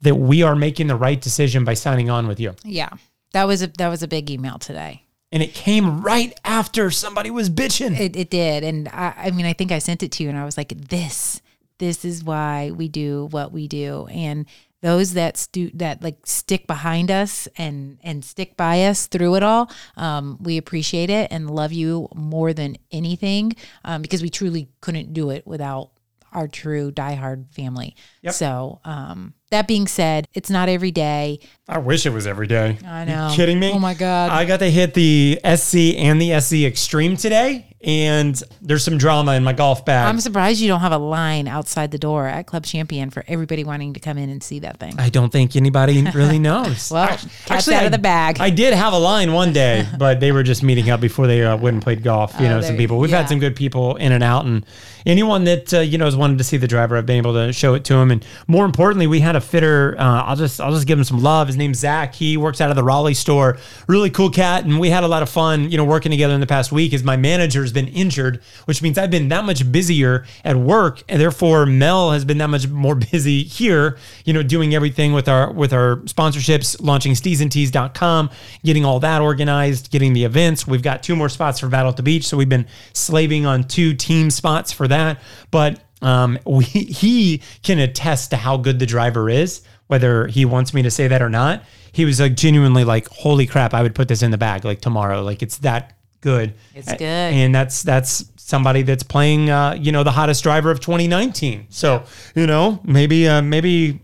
that 0.01 0.15
we 0.15 0.43
are 0.43 0.55
making 0.55 0.87
the 0.87 0.95
right 0.95 1.19
decision 1.21 1.65
by 1.65 1.73
signing 1.73 2.09
on 2.09 2.27
with 2.27 2.39
you 2.39 2.53
Yeah. 2.63 2.89
That 3.33 3.45
was 3.45 3.61
a 3.61 3.67
that 3.67 3.89
was 3.89 4.01
a 4.01 4.07
big 4.07 4.31
email 4.31 4.57
today. 4.57 5.03
And 5.31 5.43
it 5.43 5.53
came 5.53 6.01
right 6.01 6.37
after 6.45 6.89
somebody 6.89 7.29
was 7.29 7.49
bitching 7.49 7.99
It, 7.99 8.15
it 8.15 8.29
did. 8.29 8.63
And 8.63 8.87
I, 8.89 9.13
I 9.17 9.31
mean, 9.31 9.45
I 9.45 9.53
think 9.53 9.71
I 9.71 9.79
sent 9.79 10.03
it 10.03 10.11
to 10.13 10.23
you 10.23 10.29
and 10.29 10.37
I 10.37 10.45
was 10.45 10.57
like, 10.57 10.69
this, 10.89 11.41
this 11.79 12.05
is 12.05 12.23
why 12.23 12.71
we 12.71 12.87
do 12.87 13.27
what 13.31 13.51
we 13.51 13.67
do. 13.67 14.07
And 14.07 14.45
those 14.81 15.13
that 15.13 15.37
stu- 15.37 15.71
that 15.73 16.03
like 16.03 16.25
stick 16.25 16.67
behind 16.67 17.09
us 17.09 17.47
and 17.57 17.97
and 18.03 18.23
stick 18.23 18.55
by 18.55 18.85
us 18.85 19.07
through 19.07 19.35
it 19.35 19.43
all, 19.43 19.71
um, 19.95 20.37
we 20.39 20.57
appreciate 20.57 21.09
it 21.09 21.31
and 21.31 21.49
love 21.49 21.73
you 21.73 22.07
more 22.15 22.53
than 22.53 22.77
anything 22.91 23.53
um, 23.83 24.01
because 24.01 24.21
we 24.21 24.29
truly 24.29 24.69
couldn't 24.81 25.13
do 25.13 25.31
it 25.31 25.45
without 25.47 25.91
our 26.31 26.47
true 26.47 26.91
diehard 26.91 27.51
family. 27.51 27.95
Yep. 28.21 28.33
So 28.33 28.79
um, 28.85 29.33
that 29.51 29.67
being 29.67 29.87
said, 29.87 30.27
it's 30.33 30.49
not 30.49 30.67
every 30.69 30.91
day. 30.91 31.39
I 31.69 31.77
wish 31.79 32.05
it 32.05 32.11
was 32.11 32.25
every 32.27 32.47
day. 32.47 32.77
I 32.85 33.05
know. 33.05 33.29
You 33.29 33.35
kidding 33.35 33.59
me? 33.59 33.71
Oh 33.71 33.79
my 33.79 33.93
God. 33.93 34.29
I 34.31 34.45
got 34.45 34.59
to 34.59 34.69
hit 34.69 34.93
the 34.93 35.39
SZ 35.43 35.75
and 35.97 36.21
the 36.21 36.39
SZ 36.39 36.63
Extreme 36.63 37.17
today, 37.17 37.75
and 37.81 38.41
there's 38.61 38.85
some 38.85 38.97
drama 38.97 39.33
in 39.33 39.43
my 39.43 39.51
golf 39.51 39.83
bag. 39.83 40.07
I'm 40.07 40.21
surprised 40.21 40.61
you 40.61 40.69
don't 40.69 40.79
have 40.79 40.93
a 40.93 40.97
line 40.97 41.45
outside 41.47 41.91
the 41.91 41.97
door 41.97 42.25
at 42.27 42.45
Club 42.47 42.63
Champion 42.65 43.09
for 43.09 43.23
everybody 43.27 43.65
wanting 43.65 43.93
to 43.95 43.99
come 43.99 44.17
in 44.17 44.29
and 44.29 44.41
see 44.41 44.59
that 44.59 44.79
thing. 44.79 44.93
I 44.97 45.09
don't 45.09 45.29
think 45.29 45.57
anybody 45.57 46.03
really 46.13 46.39
knows. 46.39 46.89
Well, 46.89 47.03
Act- 47.03 47.27
cat's 47.45 47.67
out 47.67 47.83
I- 47.83 47.85
of 47.87 47.91
the 47.91 47.97
bag. 47.97 48.37
I 48.39 48.49
did 48.49 48.73
have 48.73 48.93
a 48.93 48.97
line 48.99 49.33
one 49.33 49.51
day, 49.51 49.85
but 49.97 50.21
they 50.21 50.31
were 50.31 50.43
just 50.43 50.63
meeting 50.63 50.89
up 50.89 51.01
before 51.01 51.27
they 51.27 51.43
uh, 51.43 51.57
went 51.57 51.73
and 51.75 51.83
played 51.83 52.01
golf. 52.01 52.33
You 52.39 52.45
Oh, 52.47 52.49
know, 52.49 52.61
some 52.61 52.77
people. 52.77 52.97
We've 52.97 53.09
yeah. 53.11 53.17
had 53.19 53.29
some 53.29 53.39
good 53.39 53.57
people 53.57 53.97
in 53.97 54.13
and 54.13 54.23
out, 54.23 54.45
and 54.45 54.65
anyone 55.05 55.43
that 55.43 55.73
uh, 55.73 55.79
you 55.81 55.97
know 55.97 56.05
has 56.05 56.15
wanted 56.15 56.37
to 56.37 56.45
see 56.45 56.55
the 56.55 56.67
driver, 56.67 56.95
I've 56.95 57.05
been 57.05 57.17
able 57.17 57.33
to 57.33 57.51
show 57.51 57.73
it 57.73 57.83
to 57.85 57.93
them. 57.95 58.09
And 58.11 58.25
more 58.47 58.63
importantly, 58.63 59.07
we 59.07 59.19
had 59.19 59.35
a 59.37 59.41
fitter. 59.41 59.95
Uh, 59.97 60.23
I'll 60.23 60.35
just 60.35 60.59
I'll 60.59 60.73
just 60.73 60.85
give 60.85 60.97
him 60.97 61.05
some 61.05 61.21
love. 61.23 61.47
His 61.47 61.55
name's 61.55 61.79
Zach. 61.79 62.13
He 62.13 62.35
works 62.35 62.59
out 62.59 62.69
of 62.69 62.75
the 62.75 62.83
Raleigh 62.83 63.13
store. 63.13 63.57
Really 63.87 64.09
cool 64.09 64.29
cat, 64.29 64.65
and 64.65 64.79
we 64.79 64.89
had 64.89 65.03
a 65.03 65.07
lot 65.07 65.23
of 65.23 65.29
fun, 65.29 65.71
you 65.71 65.77
know, 65.77 65.85
working 65.85 66.11
together 66.11 66.33
in 66.33 66.41
the 66.41 66.47
past 66.47 66.71
week. 66.71 66.93
As 66.93 67.03
my 67.03 67.15
manager 67.15 67.61
has 67.61 67.71
been 67.71 67.87
injured, 67.87 68.41
which 68.65 68.81
means 68.81 68.97
I've 68.97 69.11
been 69.11 69.29
that 69.29 69.45
much 69.45 69.71
busier 69.71 70.25
at 70.43 70.57
work, 70.57 71.03
and 71.07 71.21
therefore 71.21 71.65
Mel 71.65 72.11
has 72.11 72.25
been 72.25 72.37
that 72.39 72.49
much 72.49 72.67
more 72.67 72.95
busy 73.11 73.43
here. 73.43 73.97
You 74.25 74.33
know, 74.33 74.43
doing 74.43 74.75
everything 74.75 75.13
with 75.13 75.29
our 75.29 75.51
with 75.51 75.71
our 75.71 75.97
sponsorships, 76.05 76.81
launching 76.81 77.13
steezandtees.com, 77.13 78.29
getting 78.63 78.83
all 78.83 78.99
that 78.99 79.21
organized, 79.21 79.91
getting 79.91 80.13
the 80.13 80.25
events. 80.25 80.67
We've 80.67 80.83
got 80.83 81.03
two 81.03 81.15
more 81.15 81.29
spots 81.29 81.59
for 81.59 81.69
Battle 81.69 81.89
at 81.89 81.97
the 81.97 82.03
Beach, 82.03 82.27
so 82.27 82.35
we've 82.35 82.49
been 82.49 82.67
slaving 82.93 83.45
on 83.45 83.63
two 83.63 83.93
team 83.93 84.29
spots 84.29 84.71
for 84.71 84.87
that, 84.87 85.21
but 85.51 85.81
um, 86.01 86.37
we, 86.45 86.63
he 86.63 87.41
can 87.63 87.79
attest 87.79 88.31
to 88.31 88.37
how 88.37 88.57
good 88.57 88.79
the 88.79 88.85
driver 88.85 89.29
is, 89.29 89.61
whether 89.87 90.27
he 90.27 90.45
wants 90.45 90.73
me 90.73 90.81
to 90.83 90.91
say 90.91 91.07
that 91.07 91.21
or 91.21 91.29
not. 91.29 91.63
He 91.91 92.05
was 92.05 92.19
like 92.19 92.35
genuinely 92.35 92.83
like, 92.83 93.07
"Holy 93.07 93.47
crap! 93.47 93.73
I 93.73 93.81
would 93.81 93.95
put 93.95 94.07
this 94.07 94.21
in 94.21 94.31
the 94.31 94.37
bag 94.37 94.65
like 94.65 94.81
tomorrow. 94.81 95.23
Like 95.23 95.41
it's 95.41 95.57
that 95.59 95.97
good. 96.21 96.53
It's 96.75 96.87
good. 96.91 97.01
and 97.01 97.55
that's 97.55 97.81
that's 97.81 98.25
somebody 98.37 98.83
that's 98.83 99.03
playing, 99.03 99.49
uh, 99.49 99.75
you 99.79 99.91
know, 99.91 100.03
the 100.03 100.11
hottest 100.11 100.43
driver 100.43 100.69
of 100.71 100.79
2019. 100.79 101.67
So 101.69 102.03
you 102.35 102.45
know, 102.45 102.79
maybe 102.83 103.27
uh, 103.27 103.41
maybe 103.41 103.99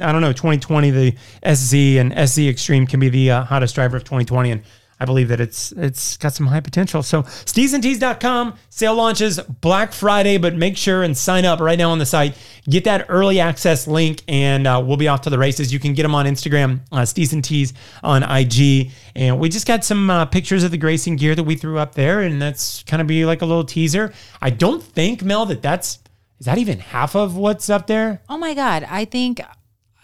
I 0.00 0.12
don't 0.12 0.20
know, 0.20 0.32
2020 0.32 0.90
the 0.90 1.16
SZ 1.54 1.74
and 1.74 2.28
SZ 2.28 2.40
Extreme 2.40 2.86
can 2.86 3.00
be 3.00 3.08
the 3.08 3.30
uh, 3.30 3.44
hottest 3.44 3.74
driver 3.74 3.96
of 3.96 4.04
2020 4.04 4.50
and. 4.50 4.62
I 5.00 5.04
believe 5.04 5.28
that 5.28 5.40
it's 5.40 5.72
it's 5.72 6.16
got 6.16 6.32
some 6.32 6.46
high 6.46 6.60
potential. 6.60 7.02
So 7.02 7.22
steezandtees.com 7.22 8.54
sale 8.68 8.94
launches 8.94 9.38
Black 9.40 9.92
Friday, 9.92 10.38
but 10.38 10.54
make 10.54 10.76
sure 10.76 11.02
and 11.02 11.16
sign 11.16 11.44
up 11.44 11.60
right 11.60 11.78
now 11.78 11.90
on 11.90 11.98
the 11.98 12.06
site. 12.06 12.36
Get 12.68 12.84
that 12.84 13.06
early 13.08 13.40
access 13.40 13.86
link, 13.86 14.22
and 14.28 14.66
uh, 14.66 14.82
we'll 14.84 14.96
be 14.96 15.08
off 15.08 15.22
to 15.22 15.30
the 15.30 15.38
races. 15.38 15.72
You 15.72 15.78
can 15.78 15.94
get 15.94 16.02
them 16.02 16.14
on 16.14 16.26
Instagram, 16.26 16.80
uh, 16.92 17.06
and 17.32 17.44
Tees 17.44 17.74
on 18.02 18.22
IG, 18.22 18.90
and 19.14 19.38
we 19.38 19.48
just 19.48 19.66
got 19.66 19.84
some 19.84 20.10
uh, 20.10 20.26
pictures 20.26 20.64
of 20.64 20.70
the 20.70 20.78
Greyson 20.78 21.16
gear 21.18 21.34
that 21.34 21.44
we 21.44 21.56
threw 21.56 21.78
up 21.78 21.94
there, 21.94 22.20
and 22.20 22.40
that's 22.40 22.82
kind 22.84 23.00
of 23.00 23.06
be 23.06 23.24
like 23.24 23.42
a 23.42 23.46
little 23.46 23.64
teaser. 23.64 24.12
I 24.42 24.50
don't 24.50 24.82
think 24.82 25.22
Mel 25.22 25.46
that 25.46 25.62
that's 25.62 25.98
is 26.38 26.46
that 26.46 26.58
even 26.58 26.78
half 26.78 27.16
of 27.16 27.36
what's 27.36 27.68
up 27.68 27.88
there. 27.88 28.22
Oh 28.28 28.38
my 28.38 28.54
God. 28.54 28.86
I 28.88 29.04
think 29.04 29.40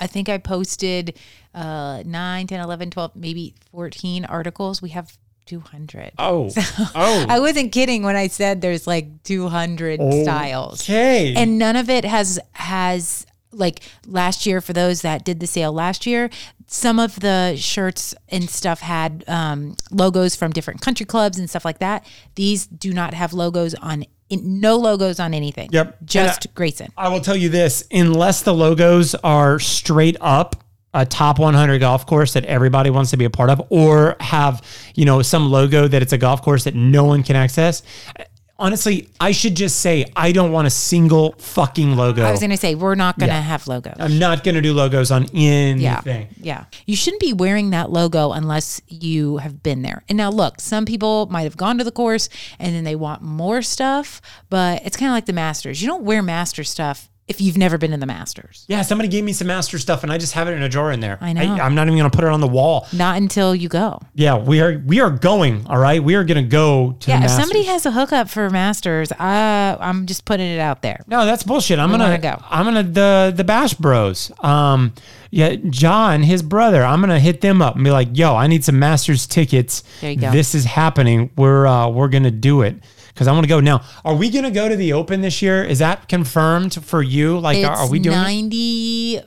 I 0.00 0.06
think 0.06 0.28
I 0.28 0.38
posted 0.38 1.18
uh 1.54 2.02
9, 2.04 2.46
10, 2.46 2.60
11, 2.60 2.90
12, 2.90 3.16
maybe 3.16 3.54
14 3.70 4.24
articles. 4.24 4.82
We 4.82 4.90
have 4.90 5.16
200. 5.46 6.12
Oh, 6.18 6.50
oh, 6.94 7.26
I 7.28 7.38
wasn't 7.40 7.72
kidding 7.72 8.02
when 8.02 8.16
I 8.16 8.28
said 8.28 8.60
there's 8.60 8.86
like 8.86 9.22
200 9.24 10.00
styles. 10.22 10.82
okay. 10.82 11.34
And 11.34 11.58
none 11.58 11.76
of 11.76 11.90
it 11.90 12.04
has 12.04 12.40
has 12.52 13.26
like 13.54 13.80
last 14.06 14.46
year 14.46 14.60
for 14.60 14.72
those 14.72 15.02
that 15.02 15.24
did 15.24 15.40
the 15.40 15.46
sale 15.46 15.72
last 15.72 16.06
year 16.06 16.28
some 16.66 16.98
of 16.98 17.20
the 17.20 17.54
shirts 17.58 18.14
and 18.30 18.48
stuff 18.48 18.80
had 18.80 19.22
um, 19.28 19.76
logos 19.90 20.34
from 20.34 20.50
different 20.52 20.80
country 20.80 21.06
clubs 21.06 21.38
and 21.38 21.48
stuff 21.48 21.64
like 21.64 21.78
that 21.78 22.04
these 22.34 22.66
do 22.66 22.92
not 22.92 23.14
have 23.14 23.32
logos 23.32 23.74
on 23.76 24.04
in, 24.30 24.60
no 24.60 24.76
logos 24.76 25.20
on 25.20 25.34
anything 25.34 25.68
Yep. 25.72 25.98
just 26.04 26.46
I- 26.46 26.50
greyson 26.58 26.88
I 26.96 27.08
will 27.08 27.20
tell 27.20 27.36
you 27.36 27.48
this: 27.50 27.84
unless 27.90 28.42
the 28.42 28.54
logos 28.54 29.14
are 29.16 29.58
straight 29.58 30.16
up 30.20 30.56
a 30.94 31.04
top 31.04 31.40
100 31.40 31.80
golf 31.80 32.06
course 32.06 32.34
that 32.34 32.44
everybody 32.44 32.88
wants 32.88 33.10
to 33.10 33.16
be 33.16 33.24
a 33.24 33.30
part 33.30 33.50
of, 33.50 33.60
or 33.68 34.14
have 34.20 34.62
you 34.94 35.04
know 35.04 35.20
some 35.22 35.50
logo 35.50 35.88
that 35.88 36.00
it's 36.02 36.12
a 36.12 36.18
golf 36.18 36.40
course 36.40 36.64
that 36.64 36.74
no 36.74 37.04
one 37.04 37.22
can 37.22 37.34
access. 37.36 37.82
Honestly, 38.56 39.08
I 39.18 39.32
should 39.32 39.56
just 39.56 39.80
say 39.80 40.04
I 40.14 40.30
don't 40.30 40.52
want 40.52 40.68
a 40.68 40.70
single 40.70 41.32
fucking 41.38 41.96
logo. 41.96 42.22
i 42.24 42.30
was 42.30 42.38
going 42.38 42.50
to 42.50 42.56
say 42.56 42.76
we're 42.76 42.94
not 42.94 43.18
going 43.18 43.28
to 43.30 43.34
Yeah. 43.34 43.40
have 43.40 43.66
logos 43.66 43.94
I'm 43.98 44.18
not 44.18 44.44
going 44.44 44.54
to 44.54 44.60
do 44.62 44.72
logos 44.72 45.10
on 45.10 45.24
Yeah. 45.32 46.00
anything. 46.04 46.28
Yeah. 46.40 46.64
You 46.86 46.94
shouldn't 46.94 47.20
be 47.20 47.32
wearing 47.32 47.70
that 47.70 47.90
logo 47.90 48.30
unless 48.30 48.80
you 48.86 49.38
have 49.38 49.62
been 49.62 49.82
there. 49.82 50.04
And 50.08 50.16
now 50.16 50.30
look, 50.30 50.60
some 50.60 50.84
people 50.86 51.26
might 51.26 51.42
have 51.42 51.56
gone 51.56 51.78
to 51.78 51.84
the 51.84 51.90
course 51.92 52.28
and 52.60 52.74
then 52.74 52.84
they 52.84 52.94
want 52.94 53.22
more 53.22 53.60
stuff, 53.60 54.20
but 54.50 54.82
it's 54.86 54.96
kind 54.96 55.10
of 55.10 55.14
like 55.14 55.26
the 55.26 55.32
Masters. 55.32 55.82
You 55.82 55.88
don't 55.88 56.04
wear 56.04 56.22
Master 56.22 56.62
stuff 56.62 57.10
if 57.26 57.40
you've 57.40 57.56
never 57.56 57.78
been 57.78 57.92
in 57.92 58.00
the 58.00 58.06
Masters. 58.06 58.66
Yeah, 58.68 58.82
somebody 58.82 59.08
gave 59.08 59.24
me 59.24 59.32
some 59.32 59.46
master 59.46 59.78
stuff, 59.78 60.02
and 60.02 60.12
I 60.12 60.18
just 60.18 60.34
have 60.34 60.46
it 60.46 60.52
in 60.52 60.62
a 60.62 60.68
drawer 60.68 60.92
in 60.92 61.00
there. 61.00 61.16
I 61.22 61.32
know. 61.32 61.40
I, 61.40 61.66
am 61.66 61.74
not 61.74 61.86
even 61.86 61.98
going 61.98 62.10
to 62.10 62.14
put 62.14 62.24
it 62.24 62.30
on 62.30 62.40
the 62.40 62.46
wall. 62.48 62.86
Not 62.92 63.16
until 63.16 63.54
you 63.54 63.68
go. 63.68 63.98
Yeah, 64.14 64.36
we 64.36 64.60
are. 64.60 64.78
We 64.84 65.00
are 65.00 65.10
going. 65.10 65.66
All 65.66 65.78
right, 65.78 66.02
we 66.02 66.16
are 66.16 66.24
going 66.24 66.44
to 66.44 66.48
go 66.48 66.96
to 67.00 67.10
Yeah, 67.10 67.16
if 67.16 67.22
Masters. 67.22 67.40
somebody 67.40 67.62
has 67.64 67.86
a 67.86 67.92
hookup 67.92 68.28
for 68.28 68.50
Masters, 68.50 69.10
uh, 69.12 69.76
I'm 69.80 70.04
just 70.04 70.26
putting 70.26 70.46
it 70.48 70.58
out 70.58 70.82
there. 70.82 71.02
No, 71.06 71.24
that's 71.24 71.44
bullshit. 71.44 71.78
I'm 71.78 71.90
We 71.90 71.98
gonna 71.98 72.18
go. 72.18 72.42
I'm 72.50 72.64
gonna 72.66 72.82
the 72.82 73.32
the 73.34 73.44
Bash 73.44 73.74
Bros. 73.74 74.30
Um, 74.40 74.92
yeah, 75.30 75.56
John, 75.56 76.22
his 76.22 76.42
brother. 76.42 76.84
I'm 76.84 77.00
gonna 77.00 77.18
hit 77.18 77.40
them 77.40 77.62
up 77.62 77.74
and 77.74 77.84
be 77.84 77.90
like, 77.90 78.08
"Yo, 78.12 78.36
I 78.36 78.46
need 78.46 78.64
some 78.64 78.78
Masters 78.78 79.26
tickets. 79.26 79.82
There 80.00 80.10
you 80.10 80.16
go. 80.20 80.30
This 80.30 80.54
is 80.54 80.64
happening. 80.64 81.30
We're 81.36 81.66
uh, 81.66 81.88
we're 81.88 82.08
gonna 82.08 82.30
do 82.30 82.62
it 82.62 82.76
because 83.14 83.28
I 83.28 83.32
want 83.32 83.44
to 83.44 83.48
go 83.48 83.60
now. 83.60 83.82
Are 84.04 84.14
we 84.14 84.28
gonna 84.28 84.50
go 84.50 84.68
to 84.68 84.76
the 84.76 84.92
Open 84.92 85.20
this 85.20 85.40
year? 85.40 85.62
Is 85.64 85.78
that 85.78 86.08
confirmed 86.08 86.74
for 86.84 87.00
you? 87.02 87.38
Like, 87.38 87.64
are, 87.64 87.76
are 87.76 87.88
we 87.88 88.00
doing? 88.00 88.16
it? 88.16 89.24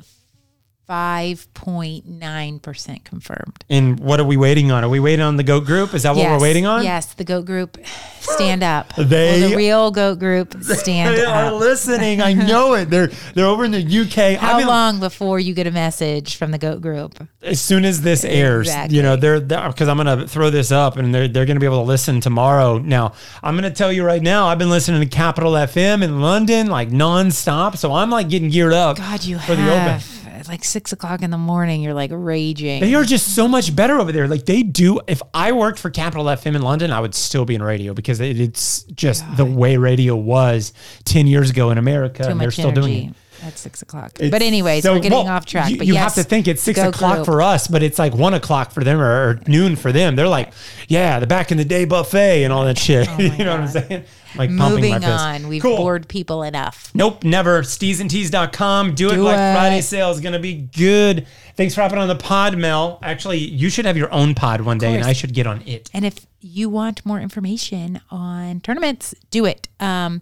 Ninety 0.90 1.36
five 1.36 1.54
point 1.54 2.08
nine 2.08 2.60
percent 2.60 3.04
confirmed. 3.06 3.64
And 3.70 4.00
what 4.00 4.20
are 4.20 4.24
we 4.26 4.38
waiting 4.38 4.72
on? 4.72 4.84
Are 4.84 4.90
we 4.90 5.00
waiting 5.00 5.24
on 5.26 5.38
the 5.38 5.44
Goat 5.44 5.66
Group? 5.66 5.94
Is 5.94 6.04
that 6.04 6.16
what 6.16 6.26
we're 6.30 6.40
waiting 6.42 6.66
on? 6.66 6.84
Yes, 6.84 7.14
the 7.14 7.24
goat 7.24 7.46
group 7.46 7.78
stand 8.20 8.64
up. 8.64 8.94
They- 8.98 9.42
Well, 9.42 9.50
the 9.50 9.56
real 9.56 9.92
goat 9.92 10.20
group 10.20 10.56
stand 10.64 11.10
up. 11.12 11.16
They 11.16 11.26
are 11.26 11.52
listening. 11.54 12.22
I 12.22 12.34
know 12.48 12.74
it. 12.76 12.90
They're 12.90 13.08
they're 13.34 13.46
over 13.46 13.66
in 13.66 13.72
the 13.72 13.82
UK. 13.82 14.40
How 14.40 14.54
I've 14.54 14.58
been- 14.60 14.68
long 14.68 15.00
before 15.00 15.40
you 15.40 15.54
get 15.54 15.68
a 15.68 15.72
message 15.72 16.36
from 16.36 16.52
the 16.52 16.58
goat 16.58 16.82
group? 16.82 17.16
as 17.42 17.62
soon 17.62 17.86
as 17.86 18.02
this 18.02 18.24
airs, 18.26 18.68
Exactly. 18.68 18.98
you 18.98 19.04
know, 19.04 19.16
they're 19.16 19.40
because 19.40 19.88
I'm 19.88 19.98
gonna 19.98 20.28
throw 20.28 20.50
this 20.50 20.72
up 20.72 20.98
and 20.98 21.14
they're 21.14 21.28
they're 21.28 21.46
gonna 21.46 21.60
be 21.60 21.66
able 21.66 21.82
to 21.84 21.88
listen 21.88 22.20
tomorrow. 22.22 22.78
Now, 22.78 23.14
I'm 23.44 23.56
gonna 23.56 23.72
tell 23.72 23.92
you 23.92 24.04
right 24.04 24.22
now, 24.22 24.48
I've 24.48 24.58
been 24.60 24.70
listening 24.70 25.02
to 25.02 25.08
Capital 25.08 25.54
FM 25.54 26.04
in 26.04 26.22
London 26.22 26.68
like 26.68 26.90
nonstop, 26.90 27.78
so 27.78 27.94
I'm 27.94 28.10
like 28.10 28.30
getting 28.30 28.50
geared 28.50 28.74
up 28.74 28.98
God, 28.98 29.24
you 29.24 29.40
for 29.40 29.56
the 29.56 29.64
Open. 29.72 30.02
Like 30.48 30.64
six 30.64 30.92
o'clock 30.92 31.22
in 31.22 31.32
the 31.32 31.38
morning. 31.38 31.82
You're 31.82 31.94
like 31.94 32.12
raging. 32.14 32.82
They 32.82 32.96
are 32.96 33.04
just 33.04 33.36
so 33.36 33.48
much 33.48 33.76
better 33.76 34.00
over 34.00 34.12
there. 34.12 34.28
Like 34.28 34.46
they 34.46 34.64
do. 34.64 35.00
If 35.08 35.22
I 35.34 35.52
worked 35.52 35.80
for 35.80 35.90
Capital 35.90 36.26
FM 36.26 36.56
in 36.56 36.62
London, 36.62 36.92
I 36.92 37.00
would 37.00 37.16
still 37.16 37.46
be 37.46 37.56
in 37.56 37.64
radio 37.64 37.94
because 37.94 38.20
it, 38.20 38.40
it's 38.40 38.84
just 38.84 39.24
the 39.38 39.46
way 39.46 39.78
radio 39.78 40.16
was 40.16 40.74
ten 41.06 41.28
years 41.28 41.50
ago 41.50 41.72
in 41.72 41.78
America, 41.78 42.24
Too 42.24 42.30
and 42.30 42.40
they're 42.42 42.52
still 42.52 42.72
doing 42.72 43.10
it. 43.10 43.16
At 43.44 43.58
six 43.58 43.82
o'clock. 43.82 44.14
but 44.20 44.42
anyways, 44.42 44.84
So, 44.84 44.94
we're 44.94 45.00
getting 45.00 45.18
well, 45.18 45.28
off 45.28 45.46
track. 45.46 45.70
You, 45.72 45.78
but 45.78 45.88
you 45.88 45.94
yes, 45.94 46.16
have 46.16 46.24
to 46.24 46.30
think 46.30 46.48
it's 46.48 46.62
six 46.62 46.80
o'clock 46.80 47.26
for 47.26 47.42
us, 47.42 47.68
but 47.68 47.84
it's 47.84 48.00
like 48.00 48.14
one 48.14 48.34
o'clock 48.34 48.72
for 48.72 48.84
them 48.84 49.00
or, 49.00 49.30
or 49.30 49.40
noon 49.48 49.76
for 49.76 49.92
them. 49.92 50.16
They're 50.16 50.28
like, 50.28 50.54
yeah, 50.88 51.20
the 51.20 51.28
back 51.28 51.52
in 51.52 51.58
the 51.58 51.66
day 51.66 51.86
buffet 51.86 52.44
and 52.44 52.52
all 52.52 52.66
that 52.66 52.78
shit. 52.78 53.08
you 53.20 53.30
know 53.44 53.52
what 53.52 53.60
I'm 53.62 53.68
saying? 53.68 54.04
Like 54.36 54.56
pumping 54.56 54.90
my 54.90 55.00
Moving 55.00 55.04
on, 55.06 55.48
we've 55.48 55.62
Cool. 55.62 55.78
bored 55.78 56.08
people 56.08 56.44
enough. 56.44 56.92
Nope, 56.94 57.24
never. 57.24 57.64
Steezandtees.com. 57.64 58.96
Do 58.96 59.10
it. 59.10 59.16
Do 59.16 59.22
Black 59.22 59.36
it. 59.56 59.58
Friday 59.58 59.82
sale 59.82 60.12
is 60.12 60.20
going 60.20 60.34
to 60.34 60.40
be 60.40 60.54
good. 60.56 61.28
Thanks 61.56 61.74
for 61.74 61.82
hopping 61.82 61.98
on 61.98 62.08
the 62.08 62.16
pod, 62.16 62.58
Mel. 62.58 63.00
Actually, 63.02 63.40
you 63.40 63.70
should 63.70 63.86
have 63.86 63.98
your 63.98 64.12
own 64.14 64.36
pod 64.36 64.62
one 64.62 64.78
day, 64.78 64.96
and. 64.96 65.04
I 65.04 65.14
should 65.14 65.34
get 65.34 65.48
on 65.48 65.62
it. 65.66 65.90
And 65.94 66.06
if 66.06 66.28
you 66.40 66.70
want 66.70 67.04
more 67.06 67.20
information 67.20 68.00
on 68.12 68.60
tournaments, 68.62 69.16
do 69.32 69.46
it. 69.46 69.68
Um, 69.80 70.22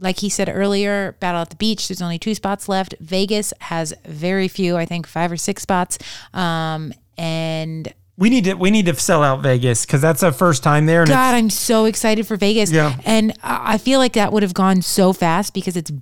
like 0.00 0.18
he 0.20 0.28
said 0.28 0.48
earlier, 0.48 1.12
Battle 1.20 1.40
at 1.40 1.50
the 1.50 1.56
Beach, 1.56 1.88
there's 1.88 2.02
only 2.02 2.18
two 2.18 2.34
spots 2.34 2.68
left. 2.68 2.94
Vegas 3.00 3.52
has 3.60 3.94
very 4.04 4.48
few, 4.48 4.76
I 4.76 4.84
think 4.84 5.06
five 5.06 5.32
or 5.32 5.36
six 5.36 5.62
spots. 5.62 5.98
Um, 6.32 6.92
and 7.16 7.92
We 8.16 8.30
need 8.30 8.44
to 8.44 8.54
we 8.54 8.70
need 8.70 8.86
to 8.86 8.94
sell 8.94 9.22
out 9.22 9.42
Vegas 9.42 9.84
because 9.84 10.00
that's 10.00 10.22
our 10.22 10.32
first 10.32 10.62
time 10.62 10.86
there. 10.86 11.00
And 11.02 11.08
God, 11.08 11.34
I'm 11.34 11.50
so 11.50 11.84
excited 11.84 12.26
for 12.26 12.36
Vegas. 12.36 12.70
Yeah. 12.70 12.96
And 13.04 13.32
I 13.42 13.74
I 13.74 13.78
feel 13.78 13.98
like 13.98 14.14
that 14.14 14.32
would 14.32 14.42
have 14.42 14.54
gone 14.54 14.82
so 14.82 15.12
fast 15.12 15.52
because 15.54 15.76
it's 15.76 15.92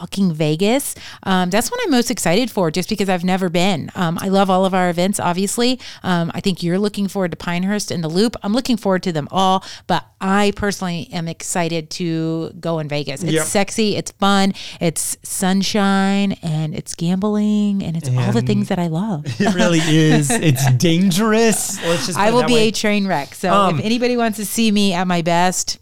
fucking 0.00 0.32
Vegas. 0.32 0.94
Um, 1.24 1.50
that's 1.50 1.70
what 1.70 1.78
I'm 1.84 1.90
most 1.90 2.10
excited 2.10 2.50
for 2.50 2.70
just 2.70 2.88
because 2.88 3.08
I've 3.10 3.22
never 3.24 3.48
been. 3.50 3.90
Um, 3.94 4.18
I 4.20 4.28
love 4.28 4.48
all 4.48 4.64
of 4.64 4.72
our 4.72 4.88
events, 4.88 5.20
obviously. 5.20 5.78
Um, 6.02 6.30
I 6.34 6.40
think 6.40 6.62
you're 6.62 6.78
looking 6.78 7.06
forward 7.06 7.32
to 7.32 7.36
Pinehurst 7.36 7.90
and 7.90 8.02
the 8.02 8.08
Loop. 8.08 8.34
I'm 8.42 8.54
looking 8.54 8.78
forward 8.78 9.02
to 9.04 9.12
them 9.12 9.28
all, 9.30 9.62
but 9.86 10.06
I 10.20 10.52
personally 10.56 11.08
am 11.12 11.28
excited 11.28 11.90
to 11.90 12.50
go 12.60 12.78
in 12.78 12.88
Vegas. 12.88 13.22
It's 13.22 13.32
Yep. 13.32 13.46
sexy, 13.46 13.96
it's 13.96 14.10
fun, 14.12 14.54
it's 14.80 15.16
sunshine, 15.22 16.32
and 16.42 16.74
it's 16.74 16.94
gambling, 16.94 17.82
and 17.82 17.96
it's 17.96 18.08
all 18.08 18.32
the 18.32 18.42
things 18.42 18.68
that 18.68 18.78
I 18.78 18.86
love. 18.86 19.24
it 19.40 19.54
really 19.54 19.80
is. 19.80 20.30
It's 20.30 20.70
dangerous. 20.72 21.82
Let's 21.84 22.06
just. 22.06 22.18
I 22.18 22.30
will 22.30 22.44
be 22.46 22.54
way. 22.54 22.68
a 22.68 22.72
train 22.72 23.06
wreck. 23.06 23.34
So 23.34 23.52
Um, 23.52 23.78
if 23.78 23.84
anybody 23.84 24.16
wants 24.16 24.38
to 24.38 24.46
see 24.46 24.70
me 24.72 24.94
at 24.94 25.06
my 25.06 25.20
best, 25.22 25.78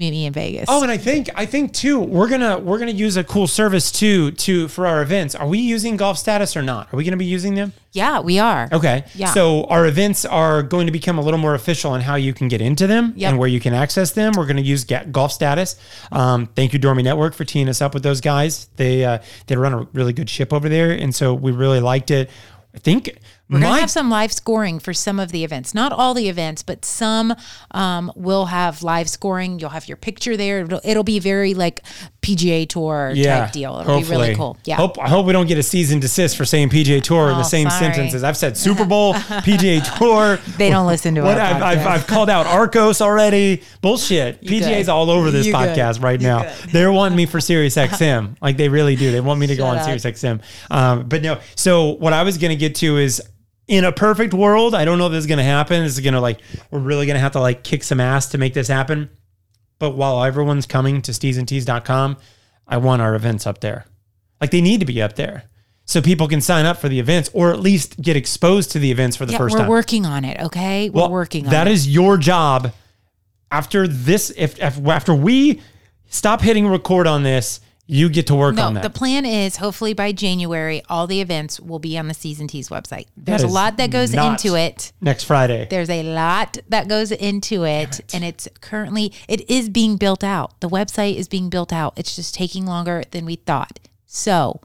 meet 0.00 0.10
me 0.10 0.26
in 0.26 0.32
Vegas. 0.32 0.64
Oh, 0.68 0.82
and 0.82 0.90
I 0.90 0.96
think 0.96 1.28
I 1.36 1.46
think 1.46 1.72
too 1.72 2.00
we're 2.00 2.28
gonna 2.28 2.58
we're 2.58 2.78
gonna 2.78 2.90
use 2.90 3.16
a 3.16 3.22
cool 3.22 3.46
service 3.46 3.92
too 3.92 4.32
to 4.32 4.66
for 4.68 4.86
our 4.86 5.02
events. 5.02 5.34
Are 5.34 5.46
we 5.46 5.58
using 5.58 5.96
Golf 5.96 6.18
Status 6.18 6.56
or 6.56 6.62
not? 6.62 6.92
Are 6.92 6.96
we 6.96 7.04
gonna 7.04 7.16
be 7.18 7.24
using 7.26 7.54
them? 7.54 7.72
yeah, 7.92 8.20
we 8.20 8.38
are. 8.38 8.68
Okay. 8.72 9.04
Yeah. 9.16 9.32
So 9.34 9.64
our 9.64 9.84
events 9.84 10.24
are 10.24 10.62
going 10.62 10.86
to 10.86 10.92
become 10.92 11.18
a 11.18 11.20
little 11.20 11.40
more 11.40 11.54
official 11.56 11.96
in 11.96 12.00
how 12.00 12.14
you 12.14 12.32
can 12.32 12.46
get 12.46 12.60
into 12.60 12.86
them 12.86 13.12
Yep. 13.16 13.30
and 13.30 13.38
where 13.40 13.48
you 13.48 13.58
can 13.58 13.74
access 13.74 14.12
them. 14.12 14.32
We're 14.36 14.46
going 14.46 14.58
to 14.58 14.62
use 14.62 14.84
Golf 14.84 15.32
Status. 15.32 15.74
Um, 16.12 16.46
thank 16.54 16.72
you, 16.72 16.78
Dormy 16.78 17.02
Network, 17.02 17.34
for 17.34 17.44
teeing 17.44 17.68
us 17.68 17.82
up 17.82 17.92
with 17.92 18.04
those 18.04 18.20
guys. 18.20 18.68
They 18.76 19.04
uh, 19.04 19.18
they 19.48 19.56
run 19.56 19.74
a 19.74 19.88
really 19.92 20.12
good 20.12 20.30
ship 20.30 20.52
over 20.52 20.68
there, 20.68 20.92
and 20.92 21.12
so 21.12 21.34
we 21.34 21.50
really 21.50 21.80
liked 21.80 22.12
it. 22.12 22.30
I 22.72 22.78
think 22.78 23.18
We're 23.50 23.60
gonna 23.60 23.80
have 23.80 23.90
some 23.90 24.08
live 24.10 24.32
scoring 24.32 24.78
for 24.78 24.94
some 24.94 25.18
of 25.18 25.32
the 25.32 25.42
events. 25.44 25.74
Not 25.74 25.92
all 25.92 26.14
the 26.14 26.28
events, 26.28 26.62
but 26.62 26.84
some 26.84 27.34
um, 27.72 28.12
will 28.14 28.46
have 28.46 28.82
live 28.82 29.10
scoring. 29.10 29.58
You'll 29.58 29.70
have 29.70 29.88
your 29.88 29.96
picture 29.96 30.36
there. 30.36 30.60
It'll, 30.60 30.80
it'll 30.84 31.02
be 31.04 31.18
very 31.18 31.54
like 31.54 31.80
PGA 32.22 32.68
Tour 32.68 33.12
yeah, 33.14 33.40
type 33.46 33.52
deal. 33.52 33.78
It'll 33.80 34.00
be 34.00 34.06
really 34.06 34.34
cool. 34.36 34.56
Yeah. 34.64 34.76
Hope, 34.76 34.98
I 35.00 35.08
hope 35.08 35.26
we 35.26 35.32
don't 35.32 35.46
get 35.48 35.58
a 35.58 35.62
cease 35.62 35.90
and 35.90 36.00
desist 36.00 36.36
for 36.36 36.44
saying 36.44 36.68
PGA 36.68 37.02
Tour 37.02 37.28
in 37.30 37.34
the 37.34 37.40
Oh, 37.40 37.42
same 37.42 37.68
sorry. 37.70 37.86
sentences. 37.92 38.22
I've 38.22 38.36
said 38.36 38.56
Super 38.56 38.84
Bowl, 38.86 39.14
PGA 39.14 39.98
Tour. 39.98 40.36
They 40.56 40.70
don't 40.70 40.86
listen 40.86 41.14
to 41.16 41.22
What 41.22 41.38
I've, 41.38 41.62
I've. 41.62 41.86
I've 41.86 42.06
called 42.06 42.30
out 42.30 42.46
Arccos 42.46 43.00
already. 43.00 43.62
Bullshit. 43.80 44.42
PGA's 44.42 44.86
good. 44.86 44.88
all 44.90 45.10
over 45.10 45.30
this 45.30 45.46
You 45.46 45.52
good. 45.52 45.76
podcast 45.76 46.02
right 46.02 46.20
You 46.20 46.26
now. 46.28 46.42
good. 46.42 46.70
They're 46.70 46.92
wanting 46.92 47.16
me 47.16 47.26
for 47.26 47.40
Sirius 47.40 47.74
XM. 47.76 48.36
like 48.40 48.56
they 48.56 48.68
really 48.68 48.94
do. 48.96 49.10
They 49.10 49.20
want 49.20 49.40
me 49.40 49.46
to 49.48 49.56
go 49.56 49.64
on 49.66 49.78
up. 49.78 49.84
Sirius 49.84 50.04
XM. 50.04 50.40
Um, 50.70 51.08
but 51.08 51.22
no. 51.22 51.40
So 51.56 51.90
what 51.92 52.12
I 52.12 52.22
was 52.22 52.38
going 52.38 52.50
to 52.50 52.56
get 52.56 52.76
to 52.76 52.96
is 52.98 53.20
in 53.70 53.84
a 53.84 53.92
perfect 53.92 54.34
world, 54.34 54.74
I 54.74 54.84
don't 54.84 54.98
know 54.98 55.06
if 55.06 55.12
this 55.12 55.20
is 55.20 55.26
going 55.28 55.38
to 55.38 55.44
happen. 55.44 55.84
This 55.84 55.94
is 55.94 56.00
going 56.00 56.14
to 56.14 56.20
like, 56.20 56.40
we're 56.72 56.80
really 56.80 57.06
going 57.06 57.14
to 57.14 57.20
have 57.20 57.32
to 57.32 57.40
like 57.40 57.62
kick 57.62 57.84
some 57.84 58.00
ass 58.00 58.26
to 58.30 58.38
make 58.38 58.52
this 58.52 58.66
happen. 58.66 59.08
But 59.78 59.90
while 59.92 60.24
everyone's 60.24 60.66
coming 60.66 61.00
to 61.02 61.12
steezandtees.com, 61.12 62.16
I 62.66 62.76
want 62.78 63.00
our 63.00 63.14
events 63.14 63.46
up 63.46 63.60
there. 63.60 63.86
Like 64.40 64.50
they 64.50 64.60
need 64.60 64.80
to 64.80 64.86
be 64.86 65.00
up 65.00 65.14
there. 65.14 65.44
So 65.84 66.02
people 66.02 66.26
can 66.26 66.40
sign 66.40 66.66
up 66.66 66.78
for 66.78 66.88
the 66.88 66.98
events 66.98 67.30
or 67.32 67.52
at 67.52 67.60
least 67.60 68.00
get 68.02 68.16
exposed 68.16 68.72
to 68.72 68.80
the 68.80 68.90
events 68.90 69.16
for 69.16 69.24
the 69.24 69.32
yeah, 69.32 69.38
first 69.38 69.52
we're 69.54 69.60
time. 69.60 69.68
working 69.68 70.04
on 70.04 70.24
it. 70.24 70.40
Okay, 70.40 70.90
we're 70.90 71.02
Well, 71.02 71.10
working 71.10 71.46
on 71.46 71.52
That 71.52 71.68
it. 71.68 71.72
is 71.72 71.88
your 71.88 72.16
job. 72.16 72.72
After 73.52 73.86
this, 73.86 74.32
if, 74.36 74.58
if 74.60 74.84
after 74.86 75.14
we 75.14 75.60
stop 76.08 76.40
hitting 76.40 76.66
record 76.66 77.06
on 77.06 77.22
this, 77.22 77.60
you 77.90 78.08
get 78.08 78.26
to 78.28 78.34
work 78.34 78.58
on 78.58 78.74
that. 78.74 78.82
the 78.82 78.90
plan 78.90 79.24
is 79.26 79.56
hopefully 79.56 79.94
by 79.94 80.12
January, 80.12 80.82
all 80.88 81.06
the 81.06 81.20
events 81.20 81.58
will 81.58 81.78
be 81.78 81.98
on 81.98 82.08
the 82.08 82.14
Steez 82.14 82.38
and 82.40 82.48
Tees 82.48 82.68
website. 82.68 83.06
There's 83.16 83.42
a 83.42 83.48
lot 83.48 83.76
that 83.78 83.90
goes 83.90 84.14
into 84.14 84.56
it. 84.56 84.92
Next 85.00 85.24
Friday. 85.24 85.66
There's 85.68 85.90
a 85.90 86.02
lot 86.02 86.58
that 86.68 86.88
goes 86.88 87.10
into 87.10 87.64
it, 87.64 88.00
and 88.14 88.24
it's 88.24 88.48
currently 88.60 89.12
it 89.28 89.48
is 89.50 89.68
being 89.68 89.96
built 89.96 90.22
out. 90.22 90.60
The 90.60 90.68
website 90.68 91.16
is 91.16 91.28
being 91.28 91.50
built 91.50 91.72
out. 91.72 91.94
It's 91.96 92.14
just 92.14 92.34
taking 92.34 92.66
longer 92.66 93.02
than 93.10 93.24
we 93.24 93.36
thought. 93.36 93.80
So, 94.06 94.60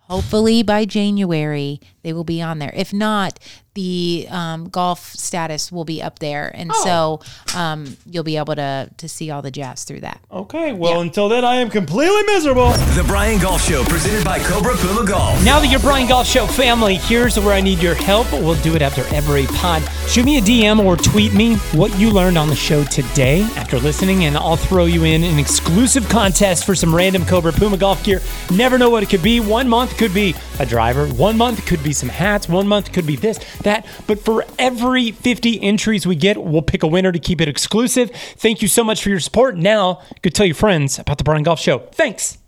hopefully 0.00 0.62
by 0.62 0.84
January 0.84 1.80
they 2.02 2.12
will 2.12 2.24
be 2.24 2.40
on 2.42 2.58
there. 2.58 2.72
If 2.74 2.92
not, 2.92 3.38
the 3.74 4.26
um, 4.30 4.68
golf 4.68 5.12
status 5.14 5.72
will 5.72 5.84
be 5.84 6.02
up 6.02 6.18
there, 6.18 6.50
and 6.54 6.70
Oh. 6.74 7.20
so 7.52 7.56
um, 7.58 7.96
you'll 8.10 8.22
be 8.24 8.36
able 8.36 8.54
to 8.54 8.90
to 8.98 9.08
see 9.08 9.30
all 9.30 9.42
the 9.42 9.50
jazz 9.50 9.84
through 9.84 10.00
that. 10.00 10.20
Okay. 10.30 10.72
Well, 10.72 10.94
Yeah. 10.96 11.00
until 11.02 11.28
then, 11.28 11.44
I 11.44 11.56
am 11.56 11.70
completely 11.70 12.22
miserable. 12.24 12.72
The 12.94 13.04
Brian 13.06 13.40
Golf 13.40 13.62
Show, 13.66 13.84
presented 13.84 14.24
by 14.24 14.38
Cobra 14.40 14.76
Puma 14.76 15.04
Golf. 15.06 15.42
Now 15.44 15.60
that 15.60 15.68
you're 15.68 15.80
Brian 15.80 16.06
Golf 16.08 16.26
Show 16.26 16.46
family, 16.46 16.96
here's 16.96 17.38
where 17.38 17.54
I 17.54 17.60
need 17.60 17.78
your 17.80 17.94
help. 17.94 18.30
We'll 18.32 18.60
do 18.62 18.74
it 18.76 18.82
after 18.82 19.02
every 19.14 19.46
pod. 19.46 19.82
Shoot 20.08 20.24
me 20.24 20.38
a 20.38 20.40
DM 20.42 20.84
or 20.84 20.96
tweet 20.96 21.32
me 21.32 21.56
what 21.72 21.96
you 21.98 22.10
learned 22.10 22.36
on 22.38 22.48
the 22.48 22.54
show 22.56 22.84
today 22.84 23.42
after 23.56 23.78
listening, 23.78 24.24
and 24.26 24.36
I'll 24.36 24.56
throw 24.56 24.84
you 24.84 25.04
in 25.04 25.22
an 25.24 25.38
exclusive 25.38 26.08
contest 26.08 26.64
for 26.66 26.74
some 26.74 26.94
random 26.94 27.24
Cobra 27.24 27.52
Puma 27.52 27.76
golf 27.76 28.02
gear. 28.04 28.20
Never 28.50 28.76
know 28.78 28.90
what 28.90 29.02
it 29.02 29.08
could 29.08 29.22
be. 29.22 29.40
One 29.40 29.68
month 29.68 29.96
could 29.96 30.12
be 30.14 30.34
a 30.58 30.66
driver, 30.66 31.06
one 31.08 31.36
month 31.38 31.64
could 31.66 31.82
be 31.82 31.92
some 31.92 32.08
hats, 32.08 32.48
one 32.48 32.66
month 32.68 32.92
could 32.92 33.06
be 33.06 33.16
this, 33.16 33.38
that. 33.64 33.86
But 34.06 34.20
for 34.20 34.44
every 34.58 35.10
50 35.12 35.62
entries 35.62 36.06
we 36.06 36.16
get, 36.16 36.42
we'll 36.42 36.62
pick 36.62 36.82
a 36.82 36.86
winner 36.86 37.12
to 37.12 37.18
keep 37.18 37.40
it 37.40 37.48
exclusive. 37.48 38.10
Thank 38.10 38.62
you 38.62 38.68
so 38.68 38.84
much 38.84 39.02
for 39.02 39.08
your 39.08 39.20
support. 39.20 39.56
Now, 39.56 40.02
go 40.22 40.30
tell 40.30 40.46
your 40.46 40.54
friends 40.54 40.98
about 40.98 41.18
the 41.18 41.24
Brian 41.24 41.42
Golf 41.42 41.60
Show. 41.60 41.78
Thanks. 41.92 42.41